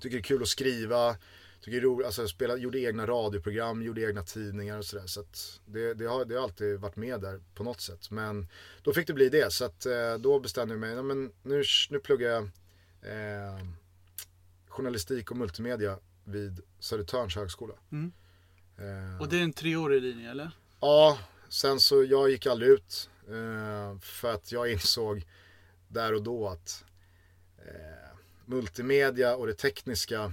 Tycker 0.00 0.16
det 0.16 0.20
är 0.20 0.22
kul 0.22 0.42
att 0.42 0.48
skriva. 0.48 1.16
Tycker 1.60 1.80
det 1.80 1.84
är 1.86 1.88
roligt, 1.88 2.06
alltså 2.06 2.28
spela, 2.28 2.56
gjorde 2.56 2.78
egna 2.80 3.06
radioprogram, 3.06 3.82
gjorde 3.82 4.02
egna 4.08 4.22
tidningar 4.22 4.78
och 4.78 4.84
sådär. 4.84 5.06
Så 5.06 5.20
att 5.20 5.60
det, 5.66 5.94
det, 5.94 6.06
har, 6.06 6.24
det 6.24 6.34
har 6.34 6.42
alltid 6.42 6.80
varit 6.80 6.96
med 6.96 7.20
där 7.20 7.40
på 7.54 7.64
något 7.64 7.80
sätt. 7.80 8.10
Men 8.10 8.46
då 8.82 8.92
fick 8.92 9.06
det 9.06 9.12
bli 9.12 9.28
det. 9.28 9.52
Så 9.52 9.64
att 9.64 9.86
eh, 9.86 10.14
då 10.18 10.40
bestämde 10.40 10.74
jag 10.74 10.80
mig, 10.80 10.94
ja, 10.94 11.02
men 11.02 11.32
nu, 11.42 11.62
nu 11.90 11.98
pluggar 12.00 12.28
jag 12.28 12.42
eh, 13.02 13.58
journalistik 14.68 15.30
och 15.30 15.36
multimedia 15.36 15.98
vid 16.24 16.60
Södertörns 16.78 17.36
högskola. 17.36 17.74
Mm. 17.92 18.12
Eh, 18.78 19.20
Och 19.20 19.28
det 19.28 19.38
är 19.38 19.42
en 19.42 19.52
treårig 19.52 20.02
linje 20.02 20.30
eller? 20.30 20.50
Ja, 20.80 21.18
sen 21.48 21.80
så 21.80 22.04
jag 22.04 22.30
gick 22.30 22.46
aldrig 22.46 22.70
ut. 22.70 23.10
Eh, 23.28 23.98
för 24.00 24.32
att 24.32 24.52
jag 24.52 24.72
insåg 24.72 25.26
där 25.88 26.14
och 26.14 26.22
då 26.22 26.48
att 26.48 26.84
eh, 27.58 28.18
multimedia 28.44 29.36
och 29.36 29.46
det 29.46 29.54
tekniska, 29.54 30.32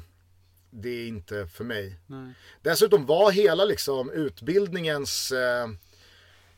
det 0.69 0.89
är 0.89 1.07
inte 1.07 1.47
för 1.47 1.63
mig. 1.63 1.99
Nej. 2.07 2.33
Dessutom 2.61 3.05
var 3.05 3.31
hela 3.31 3.65
liksom 3.65 4.11
utbildningens 4.11 5.31
eh, 5.31 5.67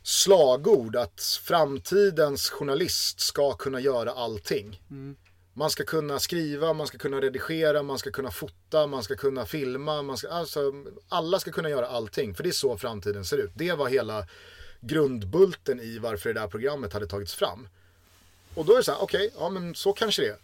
slagord 0.03 0.95
att 0.95 1.21
framtidens 1.43 2.49
journalist 2.49 3.19
ska 3.19 3.53
kunna 3.53 3.79
göra 3.79 4.11
allting. 4.11 4.81
Mm. 4.89 5.15
Man 5.53 5.69
ska 5.69 5.83
kunna 5.83 6.19
skriva, 6.19 6.73
man 6.73 6.87
ska 6.87 6.97
kunna 6.97 7.21
redigera, 7.21 7.83
man 7.83 7.99
ska 7.99 8.11
kunna 8.11 8.31
fota, 8.31 8.87
man 8.87 9.03
ska 9.03 9.15
kunna 9.15 9.45
filma. 9.45 10.01
Man 10.01 10.17
ska, 10.17 10.29
alltså, 10.29 10.71
alla 11.09 11.39
ska 11.39 11.51
kunna 11.51 11.69
göra 11.69 11.87
allting, 11.87 12.35
för 12.35 12.43
det 12.43 12.49
är 12.49 12.51
så 12.51 12.77
framtiden 12.77 13.25
ser 13.25 13.37
ut. 13.37 13.51
Det 13.55 13.73
var 13.73 13.87
hela 13.87 14.27
grundbulten 14.85 15.79
i 15.79 15.97
varför 15.97 16.33
det 16.33 16.39
där 16.39 16.47
programmet 16.47 16.93
hade 16.93 17.07
tagits 17.07 17.33
fram. 17.33 17.67
Och 18.55 18.65
då 18.65 18.73
är 18.73 18.77
det 18.77 18.83
så 18.83 18.91
här, 18.91 19.03
okej, 19.03 19.31
ja 19.37 19.49
men 19.49 19.75
så 19.75 19.93
kanske 19.93 20.21
det 20.21 20.29
är. 20.29 20.37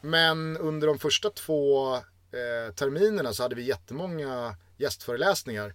Men 0.00 0.56
under 0.56 0.86
de 0.86 0.98
första 0.98 1.30
två 1.30 1.94
eh, 1.96 2.74
terminerna 2.74 3.32
så 3.32 3.42
hade 3.42 3.54
vi 3.54 3.62
jättemånga 3.62 4.56
gästföreläsningar. 4.76 5.74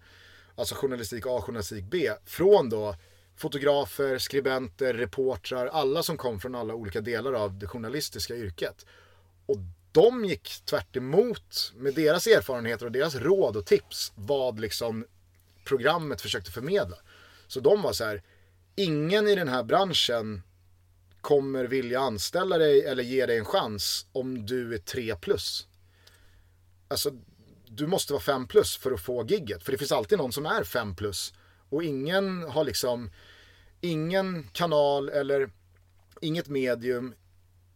Alltså 0.56 0.76
journalistik 0.76 1.26
A, 1.28 1.41
journalistik 1.41 1.84
B. 1.84 2.12
Från 2.26 2.69
då 2.69 2.95
fotografer, 3.36 4.17
skribenter, 4.17 4.93
reportrar, 4.93 5.67
alla 5.67 6.04
som 6.04 6.17
kom 6.17 6.39
från 6.39 6.56
alla 6.56 6.74
olika 6.74 7.02
delar 7.02 7.34
av 7.34 7.60
det 7.60 7.67
journalistiska 7.67 8.36
yrket. 8.36 8.86
Och 9.45 9.58
de 9.91 10.26
gick 10.26 10.62
tvärt 10.65 10.95
emot 10.95 11.74
med 11.76 11.93
deras 11.93 12.28
erfarenheter 12.28 12.86
och 12.86 12.91
deras 12.91 13.15
råd 13.15 13.58
och 13.58 13.65
tips 13.65 14.12
vad 14.15 14.60
liksom 14.60 15.06
programmet 15.63 16.21
försökte 16.21 16.52
förmedla. 16.52 16.97
Så 17.52 17.60
de 17.60 17.82
var 17.82 17.94
så 17.94 18.04
här, 18.04 18.24
ingen 18.76 19.28
i 19.28 19.36
den 19.36 19.48
här 19.48 19.64
branschen 19.64 20.42
kommer 21.22 21.66
vilja 21.66 22.00
anställa 22.00 22.58
dig 22.58 22.86
eller 22.86 23.04
ge 23.04 23.26
dig 23.26 23.38
en 23.38 23.46
chans 23.46 24.06
om 24.12 24.46
du 24.46 24.74
är 24.74 24.78
3 24.78 25.16
plus. 25.16 25.68
Alltså, 26.88 27.12
du 27.68 27.88
måste 27.88 28.14
vara 28.14 28.24
5 28.24 28.48
plus 28.48 28.78
för 28.78 28.92
att 28.92 29.02
få 29.02 29.26
gigget. 29.26 29.64
För 29.64 29.72
det 29.72 29.78
finns 29.78 29.92
alltid 29.92 30.18
någon 30.18 30.32
som 30.32 30.46
är 30.46 30.64
5 30.64 30.96
plus. 30.96 31.34
Och 31.70 31.84
ingen 31.84 32.44
har 32.44 32.64
liksom, 32.64 33.12
ingen 33.82 34.44
kanal 34.44 35.10
eller 35.10 35.50
inget 36.22 36.48
medium, 36.48 37.14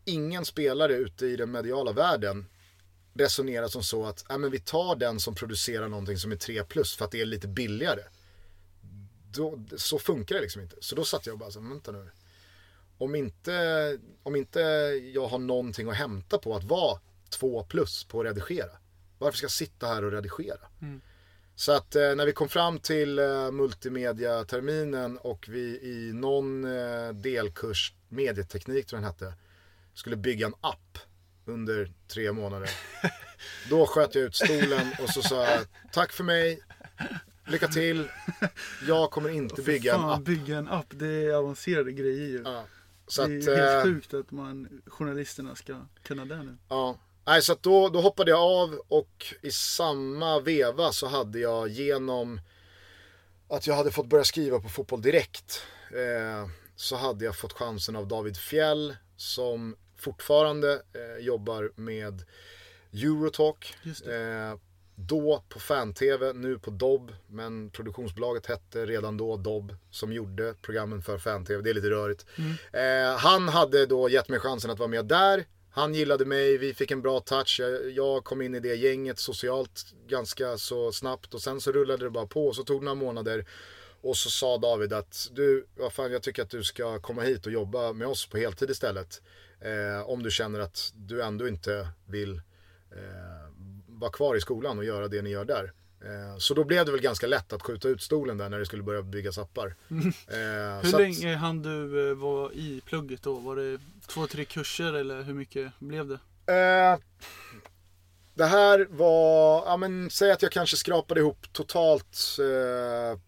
ingen 0.06 0.46
spelare 0.46 0.94
ute 0.94 1.26
i 1.26 1.36
den 1.36 1.52
mediala 1.52 1.92
världen 1.92 2.46
resonerar 3.14 3.68
som 3.68 3.84
så 3.84 4.06
att 4.06 4.32
äh, 4.32 4.38
men 4.38 4.52
vi 4.52 4.60
tar 4.60 4.96
den 4.96 5.20
som 5.20 5.36
producerar 5.36 5.88
någonting 5.88 6.18
som 6.18 6.32
är 6.32 6.36
3 6.36 6.64
plus 6.64 6.96
för 6.96 7.06
att 7.06 7.12
det 7.12 7.22
är 7.22 7.26
lite 7.26 7.48
billigare. 7.48 8.02
Då, 9.36 9.60
så 9.78 10.00
funkar 10.00 10.36
det 10.36 10.42
liksom 10.42 10.62
inte. 10.62 10.76
Så 10.80 10.96
då 10.96 11.06
satt 11.06 11.26
jag 11.26 11.34
och 11.34 11.40
bara 11.40 11.52
så 11.52 11.60
vänta 11.60 11.92
nu. 11.92 12.12
Om 12.98 13.16
inte, 13.16 13.98
om 14.24 14.36
inte 14.36 14.60
jag 15.14 15.28
har 15.28 15.40
någonting 15.40 15.90
att 15.90 15.96
hämta 15.96 16.38
på 16.38 16.56
att 16.56 16.64
vara 16.64 17.00
2 17.30 17.64
plus 17.64 18.04
på 18.04 18.20
att 18.20 18.26
redigera. 18.26 18.72
Varför 19.18 19.38
ska 19.38 19.46
jag 19.46 19.52
sitta 19.52 19.88
här 19.88 20.04
och 20.04 20.12
redigera? 20.12 20.60
Så 21.56 21.72
att 21.72 21.96
eh, 21.96 22.16
när 22.16 22.26
vi 22.26 22.34
kom 22.34 22.50
fram 22.50 22.80
till 22.80 23.20
eh, 23.20 23.52
multimediaterminen 23.52 25.18
och 25.18 25.46
vi 25.50 25.80
i 25.82 26.12
någon 26.14 26.66
eh, 26.66 27.10
delkurs, 27.14 27.94
medieteknik 28.10 28.86
tror 28.86 29.02
jag 29.02 29.04
den 29.04 29.28
hette, 29.30 29.42
skulle 29.94 30.16
bygga 30.16 30.46
en 30.46 30.56
app 30.62 30.98
under 31.46 31.92
tre 32.08 32.32
månader. 32.32 32.70
Då 33.70 33.86
sköt 33.86 34.16
jag 34.16 34.24
ut 34.24 34.36
stolen 34.36 34.92
och 35.02 35.10
så 35.10 35.22
sa 35.22 35.46
jag 35.46 35.66
tack 35.92 36.12
för 36.12 36.24
mig, 36.24 36.60
lycka 37.48 37.68
till, 37.68 38.08
jag 38.88 39.12
kommer 39.12 39.30
inte 39.30 39.62
bygga 39.62 39.94
en 39.94 40.02
Fan, 40.02 40.10
app. 40.10 40.22
bygga 40.22 40.58
en 40.58 40.68
app, 40.68 40.86
det 40.90 41.08
är 41.08 41.34
avancerade 41.34 41.92
grejer 41.92 42.28
ju. 42.28 42.42
Ja. 42.46 42.64
Så 43.08 43.28
det 43.28 43.38
att, 43.38 43.48
är 43.48 43.56
helt 43.56 43.78
eh, 43.78 43.84
sjukt 43.84 44.14
att 44.14 44.32
man, 44.32 44.82
journalisterna 44.86 45.56
ska 45.56 45.86
kunna 46.04 46.26
det 46.26 46.44
nu. 46.44 46.58
Ja. 46.70 47.00
Nej, 47.28 47.42
så 47.42 47.54
att 47.54 47.64
då, 47.64 47.90
då 47.90 48.02
hoppade 48.02 48.32
jag 48.32 48.40
av 48.40 48.82
och 48.88 49.26
i 49.42 49.52
samma 49.52 50.40
veva 50.40 50.92
så 50.92 51.08
hade 51.08 51.40
jag 51.40 51.68
genom 51.68 52.40
att 53.50 53.68
jag 53.68 53.76
hade 53.76 53.92
fått 53.92 54.10
börja 54.10 54.24
skriva 54.24 54.60
på 54.60 54.70
Fotboll 54.70 55.02
Direkt 55.02 55.62
eh, 55.92 56.50
så 56.76 56.96
hade 56.96 57.26
jag 57.26 57.36
fått 57.38 57.54
chansen 57.54 57.96
av 57.96 58.08
David 58.08 58.38
Fjell 58.38 58.96
som 59.18 59.76
fortfarande 59.98 60.74
eh, 60.74 61.26
jobbar 61.26 61.72
med 61.76 62.24
Eurotalk. 62.94 63.76
Eh, 63.86 64.60
då 64.96 65.44
på 65.50 65.60
fan-tv, 65.60 66.34
nu 66.34 66.60
på 66.60 66.72
Dobb, 66.72 67.12
men 67.28 67.70
produktionsbolaget 67.70 68.46
hette 68.46 68.86
redan 68.86 69.18
då 69.18 69.38
Dobb 69.38 69.76
som 69.92 70.14
gjorde 70.14 70.54
programmen 70.62 71.02
för 71.02 71.18
fan-tv. 71.18 71.62
Det 71.62 71.70
är 71.70 71.74
lite 71.74 71.90
rörigt. 71.90 72.26
Eh, 72.74 73.18
han 73.18 73.48
hade 73.50 73.86
då 73.86 74.10
gett 74.10 74.30
mig 74.30 74.40
chansen 74.40 74.72
att 74.72 74.80
vara 74.80 74.90
med 74.90 75.06
där. 75.06 75.46
Han 75.70 75.94
gillade 75.94 76.26
mig, 76.26 76.58
vi 76.58 76.74
fick 76.74 76.92
en 76.92 77.02
bra 77.02 77.20
touch. 77.20 77.58
Jag, 77.60 77.92
jag 77.92 78.24
kom 78.24 78.42
in 78.42 78.56
i 78.56 78.60
det 78.60 78.76
gänget 78.76 79.20
socialt 79.20 79.86
ganska 80.08 80.58
så 80.58 80.92
snabbt 80.92 81.34
och 81.34 81.42
sen 81.42 81.62
så 81.62 81.72
rullade 81.72 82.04
det 82.06 82.10
bara 82.10 82.28
på. 82.28 82.54
Så 82.54 82.64
tog 82.64 82.82
det 82.82 82.86
några 82.86 82.96
månader 82.96 83.46
Och 84.02 84.18
så 84.18 84.30
sa 84.30 84.58
David 84.58 84.94
att 84.94 85.30
du, 85.32 85.66
vad 85.78 85.94
fan 85.94 86.12
jag 86.12 86.24
tycker 86.24 86.44
att 86.44 86.50
du 86.50 86.64
ska 86.64 87.00
komma 87.00 87.22
hit 87.22 87.46
och 87.46 87.52
jobba 87.52 87.94
med 87.94 88.08
oss 88.08 88.28
på 88.28 88.38
heltid 88.38 88.70
istället. 88.70 89.22
Eh, 89.60 90.10
om 90.10 90.24
du 90.24 90.32
känner 90.32 90.60
att 90.60 90.92
du 90.96 91.24
ändå 91.24 91.48
inte 91.48 91.88
vill 92.08 92.42
eh, 92.92 93.45
vara 94.00 94.12
kvar 94.12 94.36
i 94.36 94.42
skolan 94.42 94.78
och 94.78 94.86
göra 94.86 95.08
det 95.08 95.22
ni 95.22 95.30
gör 95.30 95.46
där. 95.46 95.74
Eh, 96.02 96.38
så 96.38 96.54
då 96.54 96.64
blev 96.64 96.86
det 96.86 96.92
väl 96.92 97.02
ganska 97.02 97.28
lätt 97.28 97.54
att 97.54 97.62
skjuta 97.62 97.88
ut 97.88 98.02
stolen 98.02 98.38
där 98.38 98.50
när 98.50 98.60
det 98.60 98.66
skulle 98.66 98.84
börja 98.84 99.02
byggas 99.02 99.38
appar. 99.38 99.76
Eh, 100.28 100.82
Hur 100.84 100.98
länge 100.98 101.36
hann 101.36 101.62
du 101.62 102.10
eh, 102.10 102.16
vara 102.16 102.54
i 102.54 102.82
plugget 102.86 103.24
då? 103.24 103.34
Var 103.34 103.56
det 103.56 103.80
två, 104.08 104.28
tre 104.28 104.46
kurser 104.46 104.94
eller 104.94 105.24
hur 105.24 105.34
mycket 105.34 105.72
blev 105.80 106.08
det? 106.08 106.20
Eh, 106.54 107.00
det 108.34 108.46
här 108.46 108.88
var, 108.90 109.66
ja 109.66 109.78
men 109.78 110.10
säg 110.10 110.32
att 110.32 110.42
jag 110.42 110.52
kanske 110.52 110.78
skrapade 110.78 111.20
ihop 111.20 111.54
totalt 111.54 112.18
eh, 112.40 113.20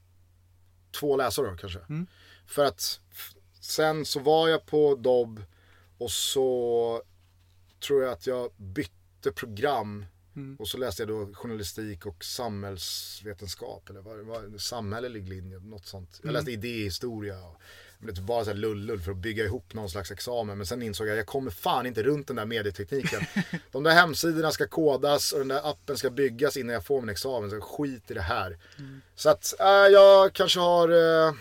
två 1.00 1.18
läsår 1.18 1.58
kanske. 1.58 1.80
Mm. 1.80 2.08
För 2.48 2.66
att 2.66 3.00
sen 3.62 4.06
så 4.06 4.20
var 4.20 4.48
jag 4.48 4.66
på 4.66 4.96
Dobb 4.96 5.44
och 5.98 6.12
så 6.12 7.02
tror 7.88 8.04
jag 8.04 8.14
att 8.14 8.28
jag 8.28 8.52
bytte 8.58 9.32
program. 9.36 10.06
Mm. 10.38 10.56
Och 10.56 10.68
så 10.68 10.78
läste 10.78 11.02
jag 11.02 11.10
då 11.10 11.34
journalistik 11.34 12.06
och 12.06 12.24
samhällsvetenskap 12.24 13.90
eller 13.90 14.02
vad, 14.02 14.26
vad 14.26 14.62
samhällelig 14.62 15.30
linje, 15.30 15.60
något 15.60 15.86
sånt. 15.86 16.20
Jag 16.24 16.34
läste 16.34 16.52
idéhistoria. 16.52 17.46
Och, 17.46 17.62
det 18.00 18.20
var 18.20 18.28
bara 18.28 18.44
så 18.44 18.50
här 18.50 18.58
lullull 18.58 19.00
för 19.00 19.12
att 19.12 19.18
bygga 19.18 19.46
ihop 19.46 19.74
någon 19.74 19.90
slags 19.90 20.12
examen. 20.12 20.58
Men 20.58 20.68
sen 20.68 20.82
insåg 20.82 21.08
jag 21.08 21.12
att 21.12 21.18
jag 21.18 21.28
kommer 21.28 21.52
fan 21.52 21.86
inte 21.86 22.04
runt 22.04 22.28
den 22.28 22.36
där 22.36 22.46
medietekniken. 22.46 23.22
De 23.72 23.84
där 23.84 23.92
hemsidorna 23.92 24.52
ska 24.52 24.68
kodas 24.68 25.32
och 25.32 25.40
den 25.40 25.48
där 25.48 25.70
appen 25.72 25.98
ska 25.98 26.10
byggas 26.10 26.58
innan 26.58 26.74
jag 26.74 26.86
får 26.86 27.02
min 27.02 27.10
examen. 27.10 27.50
Så 27.50 27.62
skit 27.62 28.12
i 28.12 28.14
det 28.14 28.22
här. 28.22 28.58
Så 29.16 29.30
att 29.30 29.60
äh, 29.60 29.68
jag 29.68 30.34
kanske 30.34 30.60
har, 30.60 30.90
äh, 30.90 31.34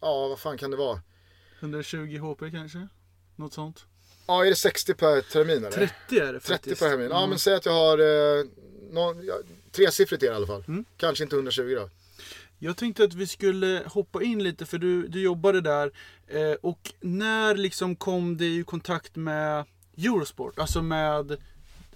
ja 0.00 0.28
vad 0.28 0.38
fan 0.38 0.58
kan 0.58 0.70
det 0.70 0.76
vara? 0.76 1.00
120 1.60 2.18
HP 2.18 2.50
kanske? 2.50 2.88
Något 3.36 3.52
sånt? 3.52 3.86
Ja 4.28 4.44
är 4.44 4.50
det 4.50 4.56
60 4.56 4.94
per 4.94 5.20
termin 5.20 5.56
eller? 5.64 5.70
30 5.70 6.18
är 6.18 6.32
det 6.32 6.40
30 6.40 6.52
faktiskt. 6.52 6.80
per 6.82 6.90
termin. 6.90 7.08
Ja 7.10 7.18
Mm. 7.18 7.30
men 7.30 7.38
säg 7.38 7.54
att 7.54 7.66
jag 7.66 7.72
har 7.72 7.98
eh, 7.98 8.44
någon, 8.90 9.24
ja, 9.26 9.34
tresiffrigt 9.72 10.22
i 10.22 10.28
alla 10.28 10.46
fall. 10.46 10.64
Mm. 10.68 10.84
Kanske 10.96 11.24
inte 11.24 11.36
120 11.36 11.74
då. 11.76 11.90
Jag 12.58 12.76
tänkte 12.76 13.04
att 13.04 13.14
vi 13.14 13.26
skulle 13.26 13.82
hoppa 13.86 14.22
in 14.22 14.42
lite 14.42 14.66
för 14.66 14.78
du, 14.78 15.08
du 15.08 15.20
jobbade 15.22 15.60
där. 15.60 15.92
Eh, 16.26 16.52
och 16.62 16.92
när 17.00 17.54
liksom 17.54 17.96
kom 17.96 18.36
det 18.36 18.46
i 18.46 18.64
kontakt 18.64 19.16
med 19.16 19.64
Eurosport? 19.96 20.58
Alltså 20.58 20.82
med... 20.82 21.36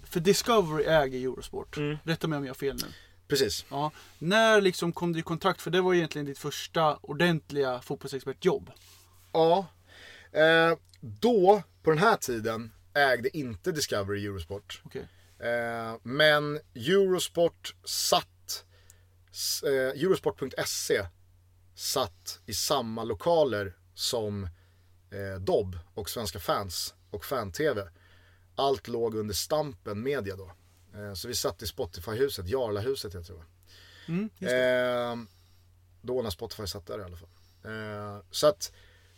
För 0.03 0.19
Discovery 0.19 0.83
äger 0.85 1.19
Eurosport. 1.19 1.77
Mm. 1.77 1.97
Rätta 2.03 2.27
mig 2.27 2.37
om 2.37 2.43
jag 2.45 2.49
har 2.49 2.55
fel 2.55 2.75
nu. 2.75 2.87
Precis. 3.27 3.65
Ja. 3.69 3.91
När 4.19 4.61
liksom 4.61 4.93
kom 4.93 5.13
du 5.13 5.19
i 5.19 5.21
kontakt? 5.21 5.61
För 5.61 5.71
det 5.71 5.81
var 5.81 5.93
egentligen 5.93 6.25
ditt 6.25 6.37
första 6.39 6.95
ordentliga 7.01 7.81
fotbollsexpertjobb. 7.81 8.71
Ja. 9.31 9.65
Eh, 10.33 10.77
då, 10.99 11.63
på 11.83 11.89
den 11.89 11.99
här 11.99 12.17
tiden, 12.17 12.71
ägde 12.93 13.37
inte 13.37 13.71
Discovery 13.71 14.25
Eurosport. 14.25 14.81
Okej. 14.85 15.07
Eh, 15.39 15.95
men 16.03 16.59
Eurosport 16.75 17.75
satt, 17.83 18.65
eh, 19.63 19.71
Eurosport.se 19.71 21.05
satt 21.75 22.39
i 22.45 22.53
samma 22.53 23.03
lokaler 23.03 23.77
som 23.93 24.43
eh, 25.11 25.39
Dobb 25.39 25.79
och 25.93 26.09
Svenska 26.09 26.39
fans 26.39 26.93
och 27.11 27.25
Fan-TV. 27.25 27.87
Allt 28.55 28.87
låg 28.87 29.15
under 29.15 29.33
Stampen 29.33 30.03
Media 30.03 30.35
då. 30.35 30.51
Eh, 30.95 31.13
så 31.13 31.27
vi 31.27 31.35
satt 31.35 31.61
i 31.61 31.65
Spotify-huset, 31.65 32.47
Jarlahuset 32.47 33.13
jag 33.13 33.25
tror 33.25 33.45
Mm, 34.07 34.29
just 34.37 34.51
det. 34.51 34.65
Eh, 34.65 35.15
då 36.01 36.21
när 36.21 36.29
Spotify 36.29 36.67
satt 36.67 36.85
där 36.85 36.99
i 36.99 37.03
alla 37.03 37.17
fall. 37.17 37.29
Eh, 37.63 38.23
så 38.31 38.47
att 38.47 38.71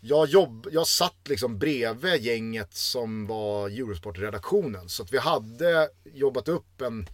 jag, 0.07 0.27
jobb, 0.27 0.67
jag 0.71 0.87
satt 0.87 1.27
liksom 1.27 1.59
bredvid 1.59 2.21
gänget 2.21 2.73
som 2.73 3.27
var 3.27 3.69
Eurosport-redaktionen. 3.69 4.89
Så 4.89 5.03
att 5.03 5.13
vi 5.13 5.17
hade 5.17 5.89
jobbat 6.13 6.47
upp 6.47 6.81
en, 6.81 7.09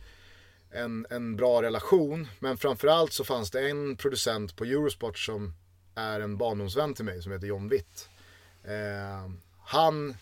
en, 0.71 1.05
en 1.09 1.35
bra 1.35 1.61
relation. 1.61 2.27
Men 2.39 2.57
framförallt 2.57 3.13
så 3.13 3.23
fanns 3.23 3.51
det 3.51 3.69
en 3.69 3.95
producent 3.95 4.55
på 4.55 4.63
Eurosport 4.63 5.17
som 5.17 5.53
är 5.95 6.19
en 6.19 6.37
barndomsvän 6.37 6.93
till 6.93 7.05
mig 7.05 7.21
som 7.23 7.31
heter 7.31 7.47
John 7.47 7.69
Witt. 7.69 8.09
Eh, 8.63 9.31
han, 9.63 10.15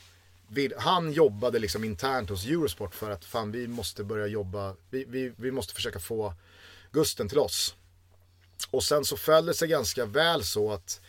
vill, 0.47 0.73
han 0.77 1.11
jobbade 1.11 1.59
liksom 1.59 1.83
internt 1.83 2.29
hos 2.29 2.45
Eurosport 2.45 2.95
för 2.95 3.11
att 3.11 3.25
fan 3.25 3.51
vi 3.51 3.67
måste 3.67 4.03
börja 4.03 4.27
jobba, 4.27 4.75
vi, 4.89 5.05
vi, 5.07 5.33
vi 5.35 5.51
måste 5.51 5.73
försöka 5.73 5.99
få 5.99 6.33
Gusten 6.91 7.29
till 7.29 7.39
oss. 7.39 7.75
Och 8.71 8.83
sen 8.83 9.05
så 9.05 9.17
föll 9.17 9.45
det 9.45 9.53
sig 9.53 9.67
ganska 9.67 10.05
väl 10.05 10.43
så 10.43 10.71
att 10.71 11.01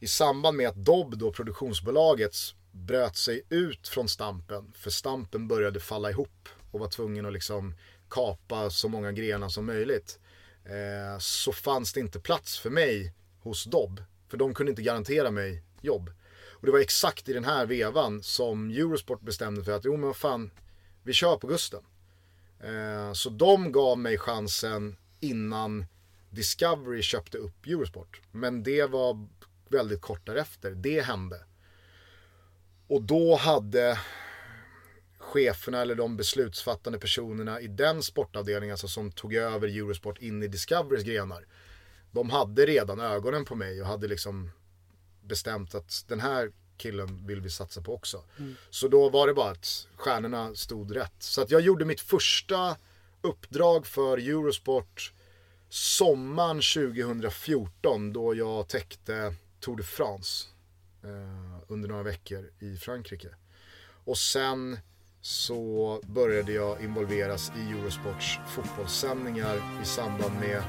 i 0.00 0.06
samband 0.06 0.56
med 0.56 0.68
att 0.68 0.84
Dobb 0.84 1.18
då, 1.18 1.32
produktionsbolaget, 1.32 2.36
bröt 2.72 3.16
sig 3.16 3.42
ut 3.48 3.88
från 3.88 4.08
Stampen, 4.08 4.72
för 4.76 4.90
Stampen 4.90 5.48
började 5.48 5.80
falla 5.80 6.10
ihop 6.10 6.48
och 6.70 6.80
var 6.80 6.88
tvungen 6.88 7.26
att 7.26 7.32
liksom 7.32 7.74
kapa 8.10 8.70
så 8.70 8.88
många 8.88 9.12
grenar 9.12 9.48
som 9.48 9.66
möjligt. 9.66 10.18
Eh, 10.64 11.18
så 11.18 11.52
fanns 11.52 11.92
det 11.92 12.00
inte 12.00 12.20
plats 12.20 12.58
för 12.58 12.70
mig 12.70 13.12
hos 13.40 13.64
Dobb, 13.64 14.02
för 14.28 14.36
de 14.36 14.54
kunde 14.54 14.70
inte 14.70 14.82
garantera 14.82 15.30
mig 15.30 15.62
jobb. 15.80 16.10
Och 16.50 16.66
det 16.66 16.72
var 16.72 16.78
exakt 16.78 17.28
i 17.28 17.32
den 17.32 17.44
här 17.44 17.66
vevan 17.66 18.22
som 18.22 18.70
Eurosport 18.70 19.20
bestämde 19.20 19.64
för 19.64 19.72
att, 19.72 19.84
jo 19.84 19.92
men 19.92 20.06
vad 20.06 20.16
fan, 20.16 20.50
vi 21.02 21.12
kör 21.12 21.36
på 21.36 21.46
Gusten. 21.46 21.82
Eh, 22.60 23.12
så 23.12 23.30
de 23.30 23.72
gav 23.72 23.98
mig 23.98 24.18
chansen 24.18 24.96
innan 25.20 25.86
Discovery 26.30 27.02
köpte 27.02 27.38
upp 27.38 27.66
Eurosport. 27.66 28.20
Men 28.32 28.62
det 28.62 28.86
var 28.86 29.26
väldigt 29.68 30.00
kort 30.00 30.26
därefter. 30.26 30.70
Det 30.70 31.00
hände. 31.00 31.44
Och 32.88 33.02
då 33.02 33.36
hade 33.36 33.98
cheferna 35.18 35.82
eller 35.82 35.94
de 35.94 36.16
beslutsfattande 36.16 36.98
personerna 36.98 37.60
i 37.60 37.66
den 37.66 38.02
sportavdelningen 38.02 38.74
alltså 38.74 38.88
som 38.88 39.12
tog 39.12 39.34
över 39.34 39.68
Eurosport 39.68 40.18
in 40.18 40.42
i 40.42 40.48
Discoverys 40.48 41.04
grenar. 41.04 41.46
De 42.10 42.30
hade 42.30 42.66
redan 42.66 43.00
ögonen 43.00 43.44
på 43.44 43.54
mig 43.54 43.80
och 43.80 43.86
hade 43.86 44.08
liksom 44.08 44.50
bestämt 45.22 45.74
att 45.74 46.04
den 46.08 46.20
här 46.20 46.52
killen 46.76 47.26
vill 47.26 47.40
vi 47.40 47.50
satsa 47.50 47.82
på 47.82 47.94
också. 47.94 48.24
Så 48.70 48.88
då 48.88 49.08
var 49.08 49.26
det 49.26 49.34
bara 49.34 49.50
att 49.50 49.88
stjärnorna 49.96 50.54
stod 50.54 50.96
rätt. 50.96 51.14
Så 51.18 51.42
att 51.42 51.50
jag 51.50 51.60
gjorde 51.60 51.84
mitt 51.84 52.00
första 52.00 52.76
uppdrag 53.20 53.86
för 53.86 54.18
Eurosport 54.18 55.12
sommaren 55.68 56.56
2014 56.56 58.12
då 58.12 58.34
jag 58.34 58.68
täckte 58.68 59.34
Tour 59.66 59.76
de 59.76 59.82
France 59.82 60.48
eh, 61.04 61.62
under 61.68 61.88
några 61.88 62.02
veckor 62.02 62.50
i 62.58 62.76
Frankrike. 62.76 63.28
Och 64.04 64.18
sen 64.18 64.78
så 65.20 66.00
började 66.06 66.52
jag 66.52 66.82
involveras 66.84 67.52
i 67.56 67.70
Eurosports 67.70 68.38
fotbollssändningar 68.48 69.56
i 69.82 69.84
samband 69.84 70.40
med 70.40 70.62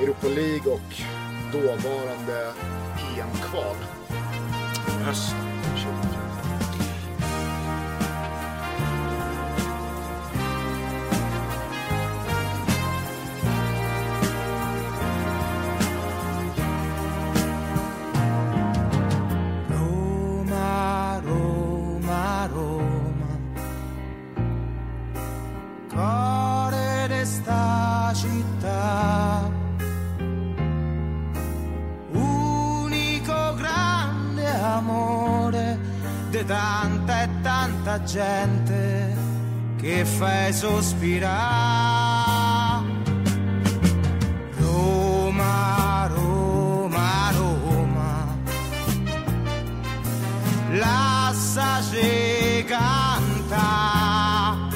Europa 0.00 0.26
League 0.26 0.72
och 0.72 0.94
dåvarande 1.52 2.54
EM-kval. 3.16 3.76
Hösten 5.04 5.38
2014. 5.66 6.31
Gente 38.12 39.16
che 39.80 40.04
fai 40.04 40.52
sospirare. 40.52 41.30
Roma, 44.58 46.10
Roma, 46.12 47.30
Roma. 47.34 48.36
Lasciaci 50.72 52.64
canta. 52.66 54.68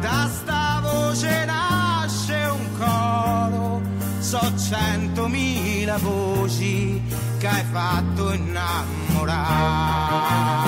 Da 0.00 0.30
sta 0.32 0.80
voce 0.82 1.44
nasce 1.44 2.44
un 2.44 2.78
coro 2.78 3.80
so 4.20 4.40
centomila 4.56 5.98
voci 5.98 7.02
che 7.38 7.48
hai 7.48 7.64
fatto 7.72 8.32
innamorare 8.32 10.67